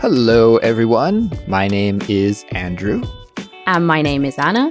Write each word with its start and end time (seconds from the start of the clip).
Hello, 0.00 0.58
everyone. 0.58 1.28
My 1.48 1.66
name 1.66 2.00
is 2.08 2.46
Andrew. 2.52 3.02
And 3.66 3.84
my 3.84 4.00
name 4.00 4.24
is 4.24 4.38
Anna. 4.38 4.70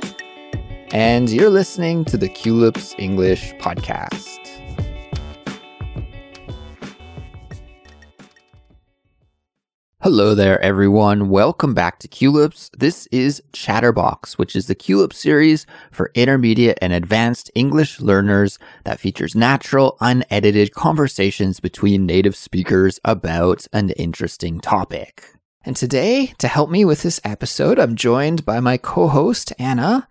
And 0.93 1.29
you're 1.29 1.49
listening 1.49 2.05
to 2.05 2.17
the 2.17 2.29
Culips 2.29 2.95
English 2.97 3.53
Podcast. 3.55 4.46
Hello 10.07 10.33
there, 10.33 10.57
everyone. 10.61 11.27
Welcome 11.27 11.73
back 11.73 11.99
to 11.99 12.07
Culips. 12.07 12.69
This 12.71 13.07
is 13.07 13.43
Chatterbox, 13.51 14.37
which 14.37 14.55
is 14.55 14.67
the 14.67 14.73
Culips 14.73 15.15
series 15.15 15.65
for 15.91 16.11
intermediate 16.15 16.77
and 16.81 16.93
advanced 16.93 17.51
English 17.55 17.99
learners 17.99 18.57
that 18.85 19.01
features 19.01 19.35
natural, 19.35 19.97
unedited 19.99 20.73
conversations 20.73 21.59
between 21.59 22.05
native 22.05 22.37
speakers 22.37 23.01
about 23.03 23.67
an 23.73 23.89
interesting 23.97 24.61
topic. 24.61 25.33
And 25.65 25.75
today, 25.75 26.27
to 26.37 26.47
help 26.47 26.69
me 26.69 26.85
with 26.85 27.01
this 27.01 27.19
episode, 27.25 27.77
I'm 27.77 27.97
joined 27.97 28.45
by 28.45 28.61
my 28.61 28.77
co-host, 28.77 29.51
Anna. 29.59 30.07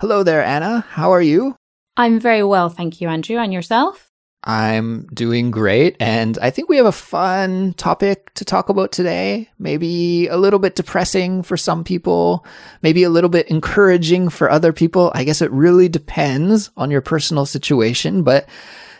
Hello 0.00 0.22
there, 0.22 0.44
Anna. 0.44 0.86
How 0.90 1.10
are 1.10 1.20
you? 1.20 1.56
I'm 1.96 2.20
very 2.20 2.44
well, 2.44 2.68
thank 2.68 3.00
you, 3.00 3.08
Andrew. 3.08 3.38
And 3.38 3.52
yourself? 3.52 4.09
I'm 4.44 5.06
doing 5.12 5.50
great. 5.50 5.96
And 6.00 6.38
I 6.40 6.50
think 6.50 6.68
we 6.68 6.78
have 6.78 6.86
a 6.86 6.92
fun 6.92 7.74
topic 7.74 8.32
to 8.34 8.44
talk 8.44 8.68
about 8.68 8.90
today. 8.90 9.50
Maybe 9.58 10.28
a 10.28 10.38
little 10.38 10.58
bit 10.58 10.76
depressing 10.76 11.42
for 11.42 11.56
some 11.56 11.84
people, 11.84 12.46
maybe 12.82 13.02
a 13.02 13.10
little 13.10 13.28
bit 13.28 13.48
encouraging 13.48 14.30
for 14.30 14.50
other 14.50 14.72
people. 14.72 15.12
I 15.14 15.24
guess 15.24 15.42
it 15.42 15.50
really 15.50 15.88
depends 15.88 16.70
on 16.76 16.90
your 16.90 17.02
personal 17.02 17.44
situation. 17.44 18.22
But 18.22 18.48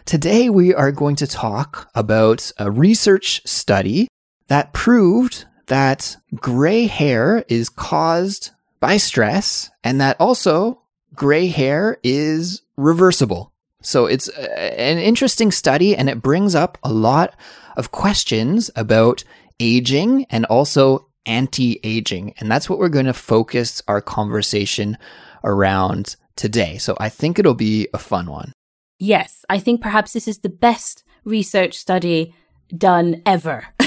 today 0.05 0.51
we 0.51 0.75
are 0.75 0.93
going 0.93 1.17
to 1.17 1.27
talk 1.27 1.89
about 1.95 2.53
a 2.59 2.71
research 2.71 3.41
study 3.47 4.09
that 4.49 4.75
proved 4.75 5.47
that 5.69 6.17
gray 6.35 6.87
hair 6.87 7.45
is 7.49 7.69
caused 7.71 8.51
by 8.81 8.97
stress 8.99 9.71
and 9.85 10.01
that 10.01 10.17
also 10.21 10.83
gray 11.15 11.47
hair 11.47 11.99
is 12.03 12.63
reversible. 12.77 13.50
So 13.83 14.07
it's 14.07 14.29
an 14.29 14.99
interesting 14.99 15.51
study 15.51 15.97
and 15.97 16.09
it 16.09 16.23
brings 16.23 16.55
up 16.55 16.79
a 16.83 16.93
lot 16.93 17.35
of 17.77 17.91
questions 17.91 18.71
about 18.77 19.25
aging 19.59 20.27
and 20.31 20.45
also 20.47 21.09
anti 21.27 21.81
aging. 21.83 22.35
And 22.39 22.51
that's 22.51 22.69
what 22.69 22.79
we're 22.79 22.89
going 22.89 23.07
to 23.07 23.15
focus 23.15 23.83
our 23.89 24.01
conversation 24.01 24.99
around 25.45 26.17
today. 26.37 26.79
So 26.79 26.97
I 26.99 27.09
think 27.09 27.39
it'll 27.39 27.55
be 27.55 27.89
a 27.95 27.99
fun 27.99 28.31
one. 28.31 28.53
Yes, 28.99 29.45
I 29.49 29.59
think 29.59 29.81
perhaps 29.81 30.13
this 30.13 30.29
is 30.29 30.39
the 30.39 30.51
best 30.51 31.05
research 31.25 31.75
study 31.75 32.35
done 32.77 33.23
ever. 33.25 33.67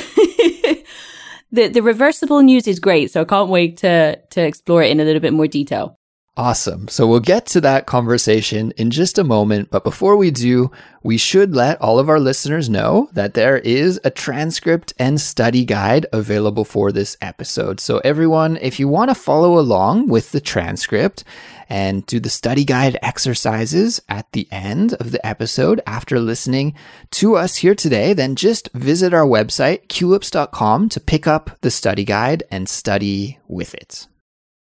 the 1.52 1.68
the 1.68 1.82
reversible 1.82 2.42
news 2.42 2.68
is 2.68 2.80
great, 2.80 3.12
so 3.12 3.22
I 3.22 3.26
can't 3.26 3.50
wait 3.50 3.78
to 3.78 4.20
to 4.32 4.42
explore 4.42 4.82
it 4.82 4.92
in 4.92 5.00
a 5.00 5.04
little 5.04 5.22
bit 5.22 5.34
more 5.34 5.48
detail. 5.48 6.00
Awesome. 6.36 6.88
So 6.88 7.06
we'll 7.06 7.20
get 7.20 7.46
to 7.48 7.62
that 7.62 7.86
conversation 7.86 8.72
in 8.72 8.90
just 8.90 9.20
a 9.20 9.24
moment. 9.24 9.70
But 9.70 9.84
before 9.84 10.16
we 10.16 10.32
do, 10.32 10.72
we 11.04 11.16
should 11.16 11.54
let 11.54 11.80
all 11.80 12.00
of 12.00 12.10
our 12.10 12.20
listeners 12.20 12.68
know 12.68 13.08
that 13.14 13.36
there 13.36 13.60
is 13.60 14.00
a 14.04 14.10
transcript 14.10 14.94
and 14.98 15.22
study 15.22 15.64
guide 15.64 16.08
available 16.12 16.66
for 16.66 16.92
this 16.92 17.18
episode. 17.22 17.80
So 17.80 18.00
everyone, 18.00 18.58
if 18.58 18.80
you 18.80 18.88
want 18.88 19.12
to 19.12 19.16
follow 19.16 19.60
along 19.60 20.08
with 20.08 20.32
the 20.32 20.42
transcript 20.42 21.24
and 21.70 22.04
do 22.08 22.20
the 22.20 22.32
study 22.32 22.66
guide 22.66 22.98
exercises 23.04 24.02
at 24.10 24.32
the 24.32 24.48
end 24.50 24.96
of 24.96 25.12
the 25.12 25.24
episode 25.24 25.82
after 25.86 26.20
listening 26.20 26.74
to 27.12 27.36
us 27.36 27.58
here 27.58 27.76
today, 27.76 28.14
then 28.14 28.36
just 28.36 28.72
visit 28.74 29.14
our 29.14 29.26
website, 29.26 29.86
culips.com 29.86 30.90
to 30.90 31.00
pick 31.00 31.28
up 31.28 31.52
the 31.62 31.70
study 31.70 32.04
guide 32.04 32.42
and 32.50 32.68
study 32.68 33.38
with 33.48 33.76
it. 33.76 34.08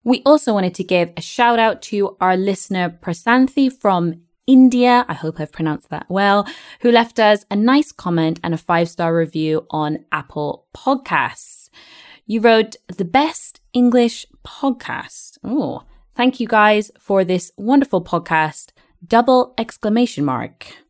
We 0.06 0.22
also 0.24 0.54
wanted 0.54 0.76
to 0.76 0.84
give 0.84 1.12
a 1.16 1.20
shout 1.20 1.58
out 1.58 1.82
to 1.90 2.16
our 2.20 2.36
listener 2.36 2.96
Prasanthi 3.02 3.72
from 3.72 4.22
India, 4.46 5.04
I 5.08 5.14
hope 5.14 5.40
I've 5.40 5.50
pronounced 5.50 5.88
that 5.88 6.06
well, 6.08 6.46
who 6.82 6.92
left 6.92 7.18
us 7.18 7.44
a 7.50 7.56
nice 7.56 7.90
comment 7.90 8.38
and 8.44 8.54
a 8.54 8.56
five 8.56 8.88
star 8.88 9.12
review 9.12 9.66
on 9.68 10.04
Apple 10.12 10.66
Podcasts. 10.72 11.70
You 12.24 12.38
wrote 12.40 12.76
the 12.86 13.04
best 13.04 13.60
English 13.72 14.26
podcast. 14.44 15.38
Oh, 15.42 15.82
thank 16.14 16.38
you 16.38 16.46
guys 16.46 16.92
for 17.00 17.24
this 17.24 17.50
wonderful 17.56 18.04
podcast. 18.04 18.70
Double 19.04 19.54
exclamation 19.58 20.24
mark. 20.24 20.85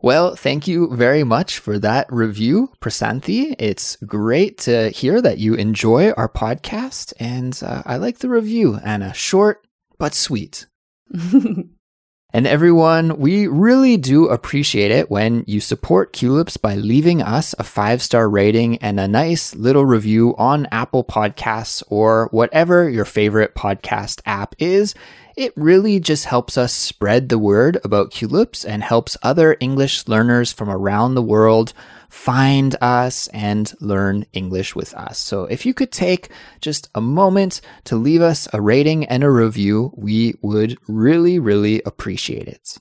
Well, 0.00 0.36
thank 0.36 0.68
you 0.68 0.94
very 0.94 1.24
much 1.24 1.58
for 1.58 1.76
that 1.80 2.06
review, 2.12 2.70
Prasanthi. 2.80 3.56
It's 3.58 3.96
great 3.96 4.58
to 4.58 4.90
hear 4.90 5.20
that 5.20 5.38
you 5.38 5.54
enjoy 5.54 6.12
our 6.12 6.28
podcast, 6.28 7.12
and 7.18 7.60
uh, 7.64 7.82
I 7.84 7.96
like 7.96 8.18
the 8.18 8.28
review, 8.28 8.78
Anna. 8.84 9.12
Short 9.12 9.66
but 9.98 10.14
sweet. 10.14 10.66
and 11.12 11.66
everyone, 12.32 13.18
we 13.18 13.48
really 13.48 13.96
do 13.96 14.28
appreciate 14.28 14.92
it 14.92 15.10
when 15.10 15.42
you 15.48 15.60
support 15.60 16.12
Culips 16.12 16.60
by 16.60 16.76
leaving 16.76 17.20
us 17.20 17.56
a 17.58 17.64
five 17.64 18.00
star 18.00 18.28
rating 18.30 18.78
and 18.78 19.00
a 19.00 19.08
nice 19.08 19.52
little 19.56 19.84
review 19.84 20.36
on 20.38 20.68
Apple 20.70 21.02
Podcasts 21.02 21.82
or 21.88 22.28
whatever 22.30 22.88
your 22.88 23.04
favorite 23.04 23.56
podcast 23.56 24.20
app 24.26 24.54
is. 24.60 24.94
It 25.38 25.52
really 25.54 26.00
just 26.00 26.24
helps 26.24 26.58
us 26.58 26.72
spread 26.72 27.28
the 27.28 27.38
word 27.38 27.78
about 27.84 28.10
Culips 28.10 28.64
and 28.68 28.82
helps 28.82 29.16
other 29.22 29.56
English 29.60 30.08
learners 30.08 30.52
from 30.52 30.68
around 30.68 31.14
the 31.14 31.22
world 31.22 31.72
find 32.10 32.74
us 32.80 33.28
and 33.28 33.72
learn 33.78 34.26
English 34.32 34.74
with 34.74 34.92
us. 34.94 35.16
So 35.16 35.44
if 35.44 35.64
you 35.64 35.74
could 35.74 35.92
take 35.92 36.30
just 36.60 36.88
a 36.92 37.00
moment 37.00 37.60
to 37.84 37.94
leave 37.94 38.20
us 38.20 38.48
a 38.52 38.60
rating 38.60 39.04
and 39.04 39.22
a 39.22 39.30
review, 39.30 39.92
we 39.94 40.34
would 40.42 40.76
really, 40.88 41.38
really 41.38 41.82
appreciate 41.86 42.48
it. 42.48 42.76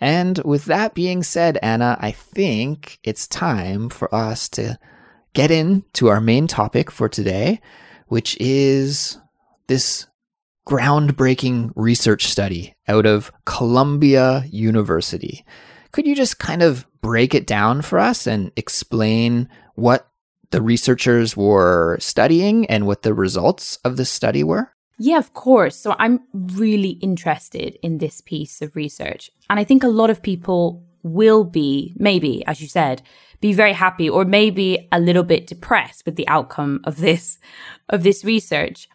And 0.00 0.38
with 0.38 0.64
that 0.64 0.94
being 0.94 1.22
said, 1.22 1.56
Anna, 1.62 1.96
I 2.00 2.10
think 2.10 2.98
it's 3.04 3.28
time 3.28 3.88
for 3.88 4.12
us 4.12 4.48
to 4.48 4.76
get 5.34 5.52
into 5.52 6.08
our 6.08 6.20
main 6.20 6.48
topic 6.48 6.90
for 6.90 7.08
today, 7.08 7.60
which 8.08 8.36
is 8.40 9.18
this 9.68 10.08
groundbreaking 10.66 11.72
research 11.74 12.26
study 12.26 12.74
out 12.88 13.06
of 13.06 13.32
Columbia 13.44 14.44
University. 14.48 15.44
Could 15.90 16.06
you 16.06 16.14
just 16.14 16.38
kind 16.38 16.62
of 16.62 16.86
break 17.00 17.34
it 17.34 17.46
down 17.46 17.82
for 17.82 17.98
us 17.98 18.26
and 18.26 18.52
explain 18.56 19.48
what 19.74 20.08
the 20.50 20.62
researchers 20.62 21.36
were 21.36 21.98
studying 22.00 22.66
and 22.66 22.86
what 22.86 23.02
the 23.02 23.14
results 23.14 23.76
of 23.84 23.96
the 23.96 24.04
study 24.04 24.44
were? 24.44 24.72
Yeah, 24.98 25.18
of 25.18 25.34
course. 25.34 25.76
So 25.76 25.96
I'm 25.98 26.20
really 26.32 26.90
interested 27.00 27.76
in 27.82 27.98
this 27.98 28.20
piece 28.20 28.62
of 28.62 28.76
research. 28.76 29.30
And 29.50 29.58
I 29.58 29.64
think 29.64 29.82
a 29.82 29.88
lot 29.88 30.10
of 30.10 30.22
people 30.22 30.84
will 31.02 31.42
be, 31.42 31.92
maybe, 31.96 32.46
as 32.46 32.60
you 32.60 32.68
said, 32.68 33.02
be 33.40 33.52
very 33.52 33.72
happy 33.72 34.08
or 34.08 34.24
maybe 34.24 34.88
a 34.92 35.00
little 35.00 35.24
bit 35.24 35.48
depressed 35.48 36.06
with 36.06 36.14
the 36.14 36.28
outcome 36.28 36.80
of 36.84 36.98
this, 36.98 37.38
of 37.88 38.04
this 38.04 38.24
research. 38.24 38.88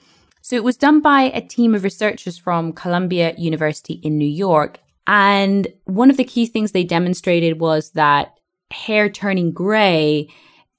So 0.47 0.55
it 0.55 0.63
was 0.63 0.77
done 0.77 1.01
by 1.01 1.23
a 1.23 1.41
team 1.41 1.75
of 1.75 1.83
researchers 1.83 2.37
from 2.37 2.71
Columbia 2.71 3.33
University 3.37 3.95
in 3.95 4.17
New 4.17 4.23
York. 4.23 4.79
And 5.05 5.67
one 5.83 6.09
of 6.09 6.15
the 6.15 6.23
key 6.23 6.45
things 6.45 6.71
they 6.71 6.85
demonstrated 6.85 7.59
was 7.59 7.89
that 7.91 8.39
hair 8.71 9.09
turning 9.09 9.51
gray 9.51 10.29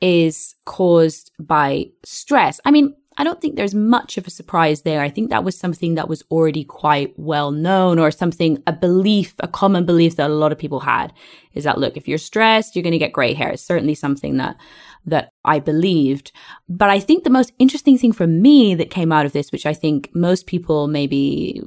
is 0.00 0.54
caused 0.64 1.32
by 1.38 1.90
stress. 2.02 2.62
I 2.64 2.70
mean, 2.70 2.96
I 3.18 3.24
don't 3.24 3.40
think 3.40 3.56
there's 3.56 3.74
much 3.74 4.16
of 4.16 4.26
a 4.26 4.30
surprise 4.30 4.82
there. 4.82 5.00
I 5.02 5.10
think 5.10 5.28
that 5.30 5.42
was 5.42 5.58
something 5.58 5.96
that 5.96 6.08
was 6.08 6.22
already 6.30 6.62
quite 6.62 7.12
well 7.18 7.50
known 7.50 7.98
or 7.98 8.12
something, 8.12 8.62
a 8.66 8.72
belief, 8.72 9.34
a 9.40 9.48
common 9.48 9.84
belief 9.84 10.16
that 10.16 10.30
a 10.30 10.34
lot 10.34 10.52
of 10.52 10.58
people 10.58 10.80
had 10.80 11.12
is 11.52 11.64
that, 11.64 11.78
look, 11.78 11.96
if 11.96 12.06
you're 12.06 12.16
stressed, 12.16 12.76
you're 12.76 12.84
going 12.84 12.92
to 12.92 12.98
get 12.98 13.12
gray 13.12 13.34
hair. 13.34 13.50
It's 13.50 13.62
certainly 13.62 13.96
something 13.96 14.36
that 14.36 14.56
that 15.06 15.32
I 15.44 15.58
believed. 15.58 16.32
But 16.68 16.90
I 16.90 17.00
think 17.00 17.24
the 17.24 17.30
most 17.30 17.52
interesting 17.58 17.98
thing 17.98 18.12
for 18.12 18.26
me 18.26 18.74
that 18.74 18.90
came 18.90 19.10
out 19.10 19.26
of 19.26 19.32
this, 19.32 19.50
which 19.50 19.66
I 19.66 19.74
think 19.74 20.10
most 20.14 20.46
people 20.46 20.86
maybe 20.86 21.62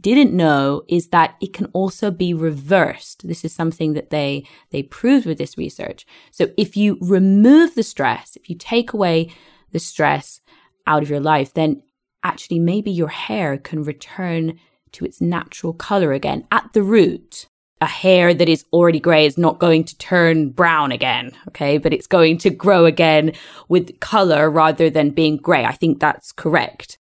didn't 0.00 0.36
know, 0.36 0.82
is 0.88 1.08
that 1.08 1.36
it 1.40 1.52
can 1.52 1.66
also 1.72 2.10
be 2.10 2.34
reversed. 2.34 3.26
This 3.26 3.44
is 3.44 3.52
something 3.52 3.94
that 3.94 4.10
they, 4.10 4.46
they 4.70 4.82
proved 4.82 5.26
with 5.26 5.38
this 5.38 5.56
research. 5.56 6.06
So 6.30 6.50
if 6.56 6.76
you 6.76 6.98
remove 7.00 7.74
the 7.74 7.82
stress, 7.82 8.36
if 8.36 8.50
you 8.50 8.56
take 8.56 8.92
away 8.92 9.32
the 9.70 9.78
stress 9.78 10.41
out 10.86 11.02
of 11.02 11.10
your 11.10 11.20
life, 11.20 11.54
then 11.54 11.82
actually 12.22 12.58
maybe 12.58 12.90
your 12.90 13.08
hair 13.08 13.58
can 13.58 13.82
return 13.82 14.58
to 14.92 15.04
its 15.04 15.20
natural 15.20 15.72
color 15.72 16.12
again 16.12 16.46
at 16.50 16.72
the 16.72 16.82
root 16.82 17.46
a 17.82 17.86
hair 17.86 18.32
that 18.32 18.48
is 18.48 18.64
already 18.72 19.00
gray 19.00 19.26
is 19.26 19.36
not 19.36 19.58
going 19.58 19.82
to 19.82 19.98
turn 19.98 20.50
brown 20.50 20.92
again. 20.92 21.32
Okay. 21.48 21.78
But 21.78 21.92
it's 21.92 22.06
going 22.06 22.38
to 22.38 22.50
grow 22.50 22.86
again 22.86 23.32
with 23.68 23.98
color 23.98 24.48
rather 24.48 24.88
than 24.88 25.10
being 25.10 25.36
gray. 25.36 25.64
I 25.64 25.72
think 25.72 25.98
that's 25.98 26.30
correct. 26.30 26.96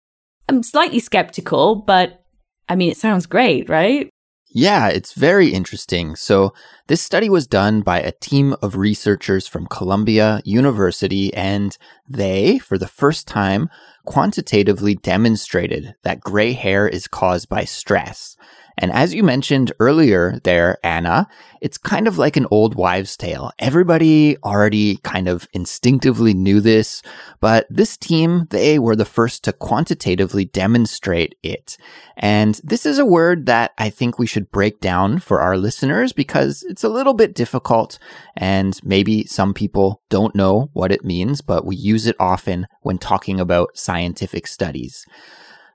I'm 0.49 0.62
slightly 0.62 1.00
skeptical, 1.00 1.76
but 1.76 2.22
I 2.69 2.76
mean, 2.76 2.90
it 2.90 2.99
sounds 2.99 3.25
great, 3.25 3.70
right? 3.70 4.11
Yeah, 4.58 4.88
it's 4.88 5.12
very 5.12 5.49
interesting. 5.49 6.17
So 6.17 6.55
This 6.87 7.03
study 7.03 7.29
was 7.29 7.47
done 7.49 7.81
by 7.82 8.00
a 8.00 8.12
team 8.12 8.55
of 8.62 8.76
researchers 8.76 9.49
from 9.49 9.67
Columbia 9.67 10.41
University, 10.44 11.35
and 11.35 11.76
they, 12.08 12.58
for 12.58 12.79
the 12.79 12.87
first 12.87 13.26
time, 13.26 13.69
quantitatively 14.05 14.94
demonstrated 14.94 15.97
that 16.05 16.20
gray 16.20 16.53
hair 16.53 16.88
is 16.88 17.08
caused 17.08 17.49
by 17.49 17.64
stress. 17.64 18.37
And 18.78 18.93
as 18.93 19.14
you 19.14 19.23
mentioned 19.23 19.73
earlier 19.81 20.38
there, 20.44 20.78
Anna, 20.84 21.28
it's 21.61 21.78
kind 21.78 22.06
of 22.06 22.19
like 22.19 22.37
an 22.37 22.46
old 22.50 22.75
wives' 22.75 23.17
tale. 23.17 23.50
Everybody 23.58 24.37
already 24.44 24.99
kind 24.99 25.28
of 25.28 25.49
instinctively 25.52 26.34
knew 26.34 26.61
this, 26.61 27.02
but 27.40 27.67
this 27.70 27.96
team, 27.96 28.46
they 28.50 28.78
were 28.78 28.96
the 28.96 29.05
first 29.05 29.44
to 29.44 29.52
quantitatively 29.52 30.44
demonstrate 30.44 31.37
it. 31.43 31.78
And 32.17 32.61
this 32.62 32.84
is 32.84 32.99
a 32.99 33.06
word 33.06 33.46
that 33.46 33.73
I 33.78 33.90
think 33.90 34.19
we 34.19 34.26
should 34.26 34.50
break 34.50 34.81
down 34.81 35.20
for 35.20 35.40
our 35.40 35.56
listeners 35.56 36.12
because 36.12 36.62
it's 36.69 36.84
a 36.84 36.88
little 36.88 37.14
bit 37.14 37.34
difficult 37.34 37.99
and 38.37 38.79
maybe 38.84 39.25
some 39.25 39.55
people 39.55 40.02
don't 40.11 40.34
know 40.34 40.70
what 40.72 40.93
it 40.93 41.05
means, 41.05 41.40
but 41.40 41.64
we 41.64 41.76
use 41.76 42.06
it 42.06 42.17
often 42.20 42.67
when 42.82 42.99
talking 42.99 43.40
about 43.40 43.76
scientific 43.76 44.46
studies. 44.46 45.06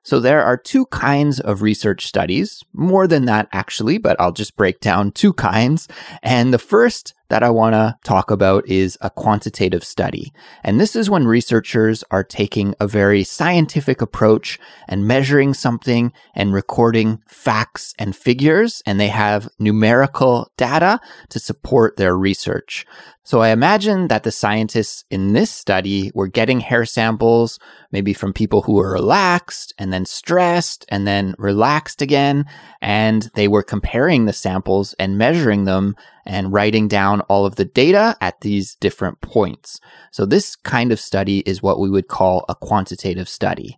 So 0.03 0.19
there 0.19 0.43
are 0.43 0.57
two 0.57 0.85
kinds 0.87 1.39
of 1.39 1.61
research 1.61 2.07
studies, 2.07 2.63
more 2.73 3.07
than 3.07 3.25
that 3.25 3.47
actually, 3.51 3.97
but 3.97 4.19
I'll 4.19 4.31
just 4.31 4.55
break 4.55 4.79
down 4.79 5.11
two 5.11 5.33
kinds. 5.33 5.87
And 6.23 6.53
the 6.53 6.59
first 6.59 7.13
that 7.31 7.43
I 7.43 7.49
want 7.49 7.73
to 7.75 7.97
talk 8.03 8.29
about 8.29 8.67
is 8.67 8.97
a 8.99 9.09
quantitative 9.09 9.85
study. 9.85 10.33
And 10.65 10.81
this 10.81 10.97
is 10.97 11.09
when 11.09 11.25
researchers 11.25 12.03
are 12.11 12.25
taking 12.25 12.75
a 12.81 12.87
very 12.87 13.23
scientific 13.23 14.01
approach 14.01 14.59
and 14.89 15.07
measuring 15.07 15.53
something 15.53 16.11
and 16.35 16.53
recording 16.53 17.21
facts 17.27 17.93
and 17.97 18.13
figures, 18.13 18.83
and 18.85 18.99
they 18.99 19.07
have 19.07 19.47
numerical 19.59 20.51
data 20.57 20.99
to 21.29 21.39
support 21.39 21.95
their 21.95 22.17
research. 22.17 22.85
So 23.23 23.39
I 23.39 23.49
imagine 23.49 24.07
that 24.07 24.23
the 24.23 24.31
scientists 24.31 25.05
in 25.09 25.31
this 25.31 25.51
study 25.51 26.11
were 26.13 26.27
getting 26.27 26.59
hair 26.59 26.85
samples, 26.85 27.59
maybe 27.91 28.13
from 28.13 28.33
people 28.33 28.63
who 28.63 28.73
were 28.73 28.91
relaxed 28.91 29.73
and 29.77 29.93
then 29.93 30.05
stressed 30.05 30.85
and 30.89 31.07
then 31.07 31.35
relaxed 31.37 32.01
again. 32.01 32.45
And 32.81 33.29
they 33.35 33.47
were 33.47 33.63
comparing 33.63 34.25
the 34.25 34.33
samples 34.33 34.93
and 34.99 35.19
measuring 35.19 35.65
them 35.65 35.95
and 36.31 36.53
writing 36.53 36.87
down 36.87 37.19
all 37.21 37.45
of 37.45 37.57
the 37.57 37.65
data 37.65 38.15
at 38.21 38.39
these 38.39 38.75
different 38.75 39.19
points. 39.19 39.81
So 40.13 40.25
this 40.25 40.55
kind 40.55 40.93
of 40.93 40.99
study 40.99 41.39
is 41.39 41.61
what 41.61 41.77
we 41.77 41.89
would 41.89 42.07
call 42.07 42.45
a 42.47 42.55
quantitative 42.55 43.27
study. 43.27 43.77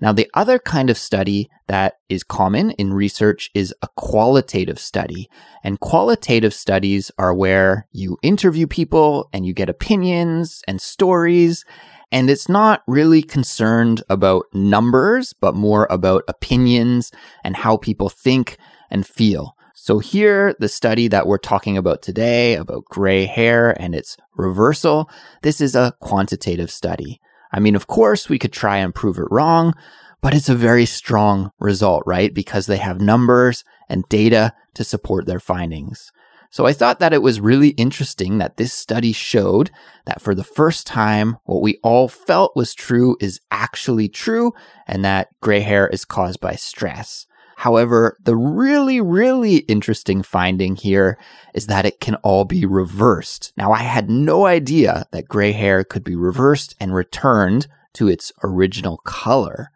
Now, 0.00 0.14
the 0.14 0.30
other 0.32 0.58
kind 0.58 0.88
of 0.88 0.96
study 0.96 1.50
that 1.68 1.98
is 2.08 2.24
common 2.24 2.70
in 2.70 2.94
research 2.94 3.50
is 3.52 3.74
a 3.82 3.88
qualitative 3.98 4.78
study. 4.78 5.28
And 5.62 5.78
qualitative 5.78 6.54
studies 6.54 7.10
are 7.18 7.34
where 7.34 7.86
you 7.92 8.16
interview 8.22 8.66
people 8.66 9.28
and 9.34 9.44
you 9.44 9.52
get 9.52 9.68
opinions 9.68 10.62
and 10.66 10.80
stories. 10.80 11.66
And 12.10 12.30
it's 12.30 12.48
not 12.48 12.82
really 12.86 13.20
concerned 13.20 14.02
about 14.08 14.46
numbers, 14.54 15.34
but 15.34 15.54
more 15.54 15.86
about 15.90 16.24
opinions 16.28 17.12
and 17.44 17.56
how 17.56 17.76
people 17.76 18.08
think 18.08 18.56
and 18.90 19.06
feel. 19.06 19.54
So 19.82 19.98
here, 19.98 20.54
the 20.58 20.68
study 20.68 21.08
that 21.08 21.26
we're 21.26 21.38
talking 21.38 21.78
about 21.78 22.02
today 22.02 22.54
about 22.54 22.84
gray 22.84 23.24
hair 23.24 23.70
and 23.80 23.94
its 23.94 24.18
reversal, 24.36 25.08
this 25.40 25.58
is 25.58 25.74
a 25.74 25.94
quantitative 26.00 26.70
study. 26.70 27.18
I 27.50 27.60
mean, 27.60 27.74
of 27.74 27.86
course, 27.86 28.28
we 28.28 28.38
could 28.38 28.52
try 28.52 28.76
and 28.76 28.94
prove 28.94 29.16
it 29.16 29.24
wrong, 29.30 29.72
but 30.20 30.34
it's 30.34 30.50
a 30.50 30.54
very 30.54 30.84
strong 30.84 31.50
result, 31.58 32.02
right? 32.04 32.34
Because 32.34 32.66
they 32.66 32.76
have 32.76 33.00
numbers 33.00 33.64
and 33.88 34.06
data 34.10 34.52
to 34.74 34.84
support 34.84 35.24
their 35.24 35.40
findings. 35.40 36.12
So 36.50 36.66
I 36.66 36.74
thought 36.74 36.98
that 36.98 37.14
it 37.14 37.22
was 37.22 37.40
really 37.40 37.70
interesting 37.70 38.36
that 38.36 38.58
this 38.58 38.74
study 38.74 39.12
showed 39.12 39.70
that 40.04 40.20
for 40.20 40.34
the 40.34 40.44
first 40.44 40.86
time, 40.86 41.38
what 41.44 41.62
we 41.62 41.78
all 41.82 42.06
felt 42.06 42.54
was 42.54 42.74
true 42.74 43.16
is 43.18 43.40
actually 43.50 44.10
true 44.10 44.52
and 44.86 45.02
that 45.06 45.28
gray 45.40 45.60
hair 45.60 45.88
is 45.88 46.04
caused 46.04 46.38
by 46.38 46.54
stress. 46.54 47.26
However, 47.60 48.16
the 48.24 48.38
really, 48.38 49.02
really 49.02 49.56
interesting 49.56 50.22
finding 50.22 50.76
here 50.76 51.18
is 51.52 51.66
that 51.66 51.84
it 51.84 52.00
can 52.00 52.14
all 52.22 52.46
be 52.46 52.64
reversed. 52.64 53.52
Now, 53.54 53.70
I 53.72 53.80
had 53.82 54.08
no 54.08 54.46
idea 54.46 55.04
that 55.12 55.28
gray 55.28 55.52
hair 55.52 55.84
could 55.84 56.02
be 56.02 56.16
reversed 56.16 56.74
and 56.80 56.94
returned 56.94 57.66
to 57.92 58.08
its 58.08 58.32
original 58.42 58.96
color. 59.04 59.70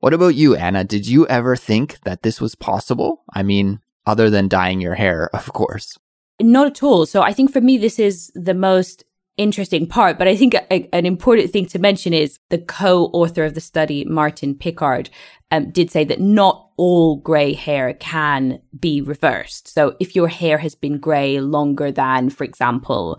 What 0.00 0.12
about 0.12 0.34
you, 0.34 0.54
Anna? 0.54 0.84
Did 0.84 1.08
you 1.08 1.26
ever 1.28 1.56
think 1.56 1.98
that 2.00 2.24
this 2.24 2.42
was 2.42 2.54
possible? 2.54 3.24
I 3.32 3.42
mean, 3.42 3.80
other 4.04 4.28
than 4.28 4.46
dyeing 4.46 4.82
your 4.82 4.96
hair, 4.96 5.30
of 5.32 5.50
course. 5.54 5.96
Not 6.42 6.66
at 6.66 6.82
all. 6.82 7.06
So 7.06 7.22
I 7.22 7.32
think 7.32 7.50
for 7.50 7.62
me, 7.62 7.78
this 7.78 7.98
is 7.98 8.30
the 8.34 8.52
most 8.52 9.02
interesting 9.38 9.86
part. 9.86 10.18
But 10.18 10.28
I 10.28 10.36
think 10.36 10.54
a, 10.54 10.88
an 10.92 11.06
important 11.06 11.50
thing 11.50 11.64
to 11.68 11.78
mention 11.78 12.12
is 12.12 12.38
the 12.50 12.58
co-author 12.58 13.44
of 13.44 13.54
the 13.54 13.62
study, 13.62 14.04
Martin 14.04 14.54
Picard, 14.54 15.08
um, 15.50 15.70
did 15.70 15.90
say 15.90 16.04
that 16.04 16.20
not 16.20 16.63
all 16.76 17.16
grey 17.16 17.52
hair 17.52 17.94
can 17.94 18.60
be 18.78 19.00
reversed. 19.00 19.68
So 19.68 19.96
if 20.00 20.16
your 20.16 20.28
hair 20.28 20.58
has 20.58 20.74
been 20.74 20.98
grey 20.98 21.40
longer 21.40 21.92
than, 21.92 22.30
for 22.30 22.44
example, 22.44 23.18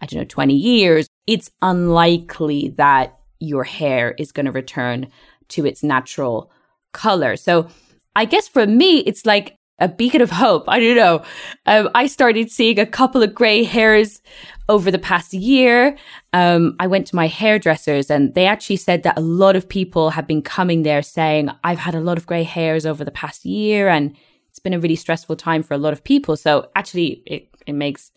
I 0.00 0.06
don't 0.06 0.20
know, 0.20 0.26
20 0.26 0.54
years, 0.54 1.08
it's 1.26 1.50
unlikely 1.62 2.74
that 2.76 3.18
your 3.38 3.64
hair 3.64 4.14
is 4.18 4.32
going 4.32 4.46
to 4.46 4.52
return 4.52 5.08
to 5.48 5.66
its 5.66 5.82
natural 5.82 6.50
color. 6.92 7.36
So 7.36 7.68
I 8.14 8.24
guess 8.24 8.48
for 8.48 8.66
me, 8.66 8.98
it's 9.00 9.26
like 9.26 9.56
a 9.78 9.88
beacon 9.88 10.22
of 10.22 10.30
hope. 10.30 10.64
I 10.68 10.80
don't 10.80 10.96
know. 10.96 11.22
Um, 11.66 11.90
I 11.94 12.06
started 12.06 12.50
seeing 12.50 12.78
a 12.78 12.86
couple 12.86 13.22
of 13.22 13.34
gray 13.34 13.62
hairs 13.62 14.22
over 14.68 14.90
the 14.90 14.98
past 14.98 15.32
year. 15.32 15.96
Um, 16.32 16.76
I 16.80 16.86
went 16.86 17.06
to 17.08 17.16
my 17.16 17.28
hairdressers 17.28 18.10
and 18.10 18.34
they 18.34 18.46
actually 18.46 18.76
said 18.76 19.02
that 19.04 19.18
a 19.18 19.22
lot 19.22 19.56
of 19.56 19.68
people 19.68 20.10
have 20.10 20.26
been 20.26 20.42
coming 20.42 20.82
there 20.82 21.02
saying, 21.02 21.50
I've 21.64 21.78
had 21.78 21.94
a 21.94 22.00
lot 22.00 22.18
of 22.18 22.26
gray 22.26 22.42
hairs 22.42 22.84
over 22.84 23.04
the 23.04 23.10
past 23.10 23.44
year 23.44 23.88
and 23.88 24.16
it's 24.48 24.58
been 24.58 24.74
a 24.74 24.80
really 24.80 24.96
stressful 24.96 25.36
time 25.36 25.62
for 25.62 25.74
a 25.74 25.78
lot 25.78 25.92
of 25.92 26.02
people. 26.02 26.36
So 26.36 26.70
actually, 26.74 27.22
it, 27.26 27.48
it 27.66 27.74
makes 27.74 28.10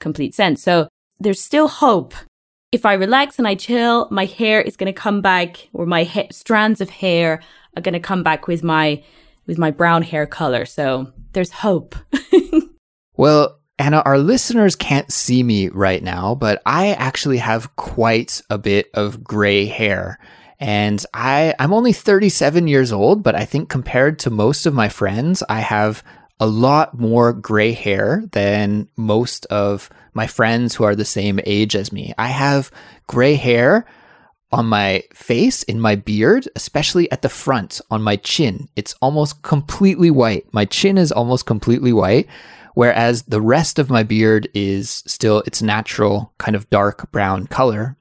complete 0.00 0.34
sense. 0.34 0.62
So 0.62 0.88
there's 1.20 1.40
still 1.40 1.68
hope. 1.68 2.14
If 2.72 2.86
I 2.86 2.94
relax 2.94 3.38
and 3.38 3.46
I 3.46 3.54
chill, 3.54 4.08
my 4.10 4.24
hair 4.24 4.60
is 4.60 4.76
going 4.76 4.92
to 4.92 4.98
come 4.98 5.20
back 5.20 5.68
or 5.72 5.86
my 5.86 6.04
ha- 6.04 6.28
strands 6.30 6.80
of 6.80 6.88
hair 6.88 7.42
are 7.76 7.82
going 7.82 7.92
to 7.92 8.00
come 8.00 8.22
back 8.22 8.46
with 8.46 8.62
my 8.62 9.02
with 9.46 9.58
my 9.58 9.70
brown 9.70 10.02
hair 10.02 10.26
color. 10.26 10.64
So 10.64 11.12
there's 11.32 11.50
hope. 11.50 11.96
well, 13.16 13.58
Anna, 13.78 14.02
our 14.04 14.18
listeners 14.18 14.76
can't 14.76 15.12
see 15.12 15.42
me 15.42 15.68
right 15.68 16.02
now, 16.02 16.34
but 16.34 16.62
I 16.66 16.92
actually 16.92 17.38
have 17.38 17.74
quite 17.76 18.42
a 18.50 18.58
bit 18.58 18.90
of 18.94 19.24
gray 19.24 19.66
hair. 19.66 20.18
And 20.60 21.04
I, 21.12 21.54
I'm 21.58 21.72
only 21.72 21.92
37 21.92 22.68
years 22.68 22.92
old, 22.92 23.22
but 23.22 23.34
I 23.34 23.44
think 23.44 23.68
compared 23.68 24.20
to 24.20 24.30
most 24.30 24.66
of 24.66 24.74
my 24.74 24.88
friends, 24.88 25.42
I 25.48 25.60
have 25.60 26.04
a 26.38 26.46
lot 26.46 26.98
more 26.98 27.32
gray 27.32 27.72
hair 27.72 28.24
than 28.32 28.88
most 28.96 29.46
of 29.46 29.90
my 30.14 30.26
friends 30.26 30.74
who 30.74 30.84
are 30.84 30.94
the 30.94 31.04
same 31.04 31.40
age 31.44 31.74
as 31.74 31.92
me. 31.92 32.12
I 32.18 32.28
have 32.28 32.70
gray 33.06 33.34
hair 33.34 33.86
on 34.52 34.66
my 34.66 35.02
face, 35.14 35.62
in 35.62 35.80
my 35.80 35.94
beard, 35.94 36.48
especially 36.54 37.10
at 37.10 37.22
the 37.22 37.28
front 37.28 37.80
on 37.90 38.02
my 38.02 38.16
chin. 38.16 38.68
It's 38.76 38.94
almost 39.00 39.42
completely 39.42 40.10
white. 40.10 40.52
My 40.52 40.66
chin 40.66 40.98
is 40.98 41.10
almost 41.10 41.46
completely 41.46 41.92
white, 41.92 42.28
whereas 42.74 43.22
the 43.22 43.40
rest 43.40 43.78
of 43.78 43.90
my 43.90 44.02
beard 44.02 44.48
is 44.54 45.02
still 45.06 45.40
its 45.46 45.62
natural 45.62 46.32
kind 46.38 46.56
of 46.56 46.68
dark 46.70 47.10
brown 47.12 47.46
color. 47.46 47.96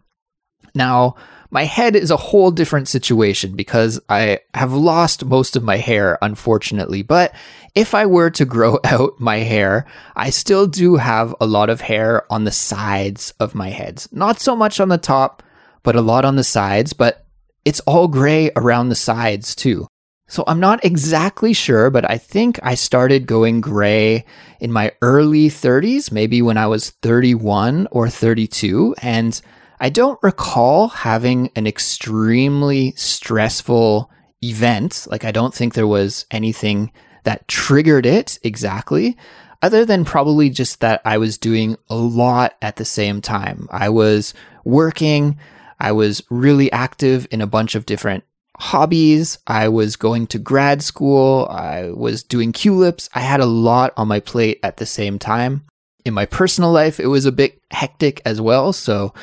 Now, 0.74 1.16
my 1.54 1.66
head 1.66 1.98
is 1.98 2.12
a 2.12 2.18
whole 2.18 2.50
different 2.50 2.88
situation 2.88 3.58
because 3.58 4.00
I 4.08 4.40
have 4.54 4.72
lost 4.72 5.25
most 5.25 5.58
of 5.58 5.63
my 5.63 5.75
hair, 5.75 6.18
unfortunately. 6.22 7.01
But 7.01 7.36
if 7.75 7.94
I 7.94 8.06
were 8.06 8.30
to 8.32 8.46
grow 8.46 8.80
out 8.86 9.20
my 9.20 9.40
hair, 9.40 9.86
I 10.16 10.30
still 10.30 10.66
do 10.66 10.96
have 10.96 11.36
a 11.42 11.46
lot 11.46 11.70
of 11.70 11.82
hair 11.82 12.32
on 12.32 12.46
the 12.46 12.51
sides 12.51 13.34
of 13.40 13.54
my 13.54 13.70
head. 13.70 14.06
Not 14.13 14.40
so 14.40 14.56
much 14.56 14.80
on 14.80 14.88
the 14.88 14.98
top, 14.98 15.44
but 15.84 15.98
a 15.98 16.01
lot 16.01 16.24
on 16.24 16.38
the 16.38 16.44
sides, 16.44 16.94
but 16.94 17.25
it's 17.66 17.82
all 17.82 18.08
gray 18.08 18.51
around 18.56 18.90
the 18.90 18.96
sides 18.96 19.54
too. 19.54 19.88
So 20.32 20.46
I'm 20.48 20.62
not 20.62 20.86
exactly 20.86 21.52
sure, 21.52 21.90
but 21.90 22.10
I 22.10 22.18
think 22.18 22.58
I 22.64 22.76
started 22.76 23.28
going 23.28 23.60
gray 23.60 24.24
in 24.62 24.72
my 24.72 24.94
early 25.02 25.50
30s, 25.50 26.10
maybe 26.10 26.42
when 26.42 26.56
I 26.56 26.68
was 26.68 26.92
31 27.02 27.90
or 27.92 28.10
32. 28.10 28.96
And 29.02 29.42
I 29.82 29.90
don't 29.90 30.18
recall 30.24 30.88
having 30.88 31.52
an 31.58 31.68
extremely 31.68 32.94
stressful 32.96 34.10
event. 34.42 35.06
Like, 35.12 35.26
I 35.26 35.34
don't 35.34 35.54
think 35.54 35.74
there 35.74 35.86
was 35.86 36.26
anything 36.32 36.94
that 37.26 37.50
triggered 37.50 38.06
it 38.06 38.40
exactly, 38.42 39.18
other 39.62 39.84
than 39.84 40.06
probably 40.06 40.50
just 40.50 40.80
that 40.80 41.02
I 41.04 41.18
was 41.18 41.38
doing 41.38 41.76
a 41.90 41.96
lot 41.96 42.56
at 42.62 42.78
the 42.78 42.86
same 42.86 43.20
time. 43.20 43.68
I 43.70 43.90
was 43.90 44.34
working, 44.64 45.38
I 45.78 45.92
was 45.92 46.24
really 46.30 46.72
active 46.72 47.28
in 47.32 47.42
a 47.42 47.48
bunch 47.48 47.76
of 47.76 47.86
different 47.86 48.24
hobbies. 48.62 49.39
I 49.48 49.70
was 49.70 49.96
going 49.96 50.27
to 50.27 50.39
grad 50.39 50.84
school. 50.84 51.48
I 51.50 51.89
was 51.89 52.22
doing 52.22 52.53
culips. 52.53 53.10
I 53.15 53.22
had 53.22 53.39
a 53.39 53.46
lot 53.46 53.91
on 53.98 54.08
my 54.08 54.20
plate 54.20 54.60
at 54.62 54.77
the 54.77 54.86
same 54.86 55.18
time. 55.18 55.63
In 56.06 56.13
my 56.13 56.27
personal 56.27 56.72
life, 56.72 57.00
it 57.00 57.08
was 57.08 57.25
a 57.25 57.32
bit 57.32 57.60
hectic 57.72 58.22
as 58.24 58.39
well. 58.39 58.72
So 58.72 59.15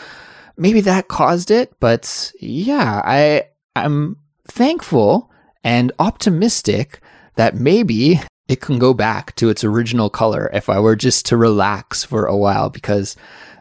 maybe 0.56 0.80
that 0.82 1.06
caused 1.06 1.52
it. 1.52 1.72
But 1.78 2.32
yeah, 2.40 3.00
I, 3.04 3.44
I'm 3.76 4.16
thankful 4.48 5.30
and 5.62 5.92
optimistic 6.00 7.00
that 7.36 7.54
maybe 7.54 8.20
it 8.48 8.60
can 8.60 8.80
go 8.80 8.92
back 8.92 9.36
to 9.36 9.50
its 9.50 9.62
original 9.62 10.10
color 10.10 10.50
if 10.52 10.68
I 10.68 10.80
were 10.80 10.96
just 10.96 11.26
to 11.26 11.36
relax 11.36 12.02
for 12.02 12.26
a 12.26 12.36
while 12.36 12.70
because 12.70 13.14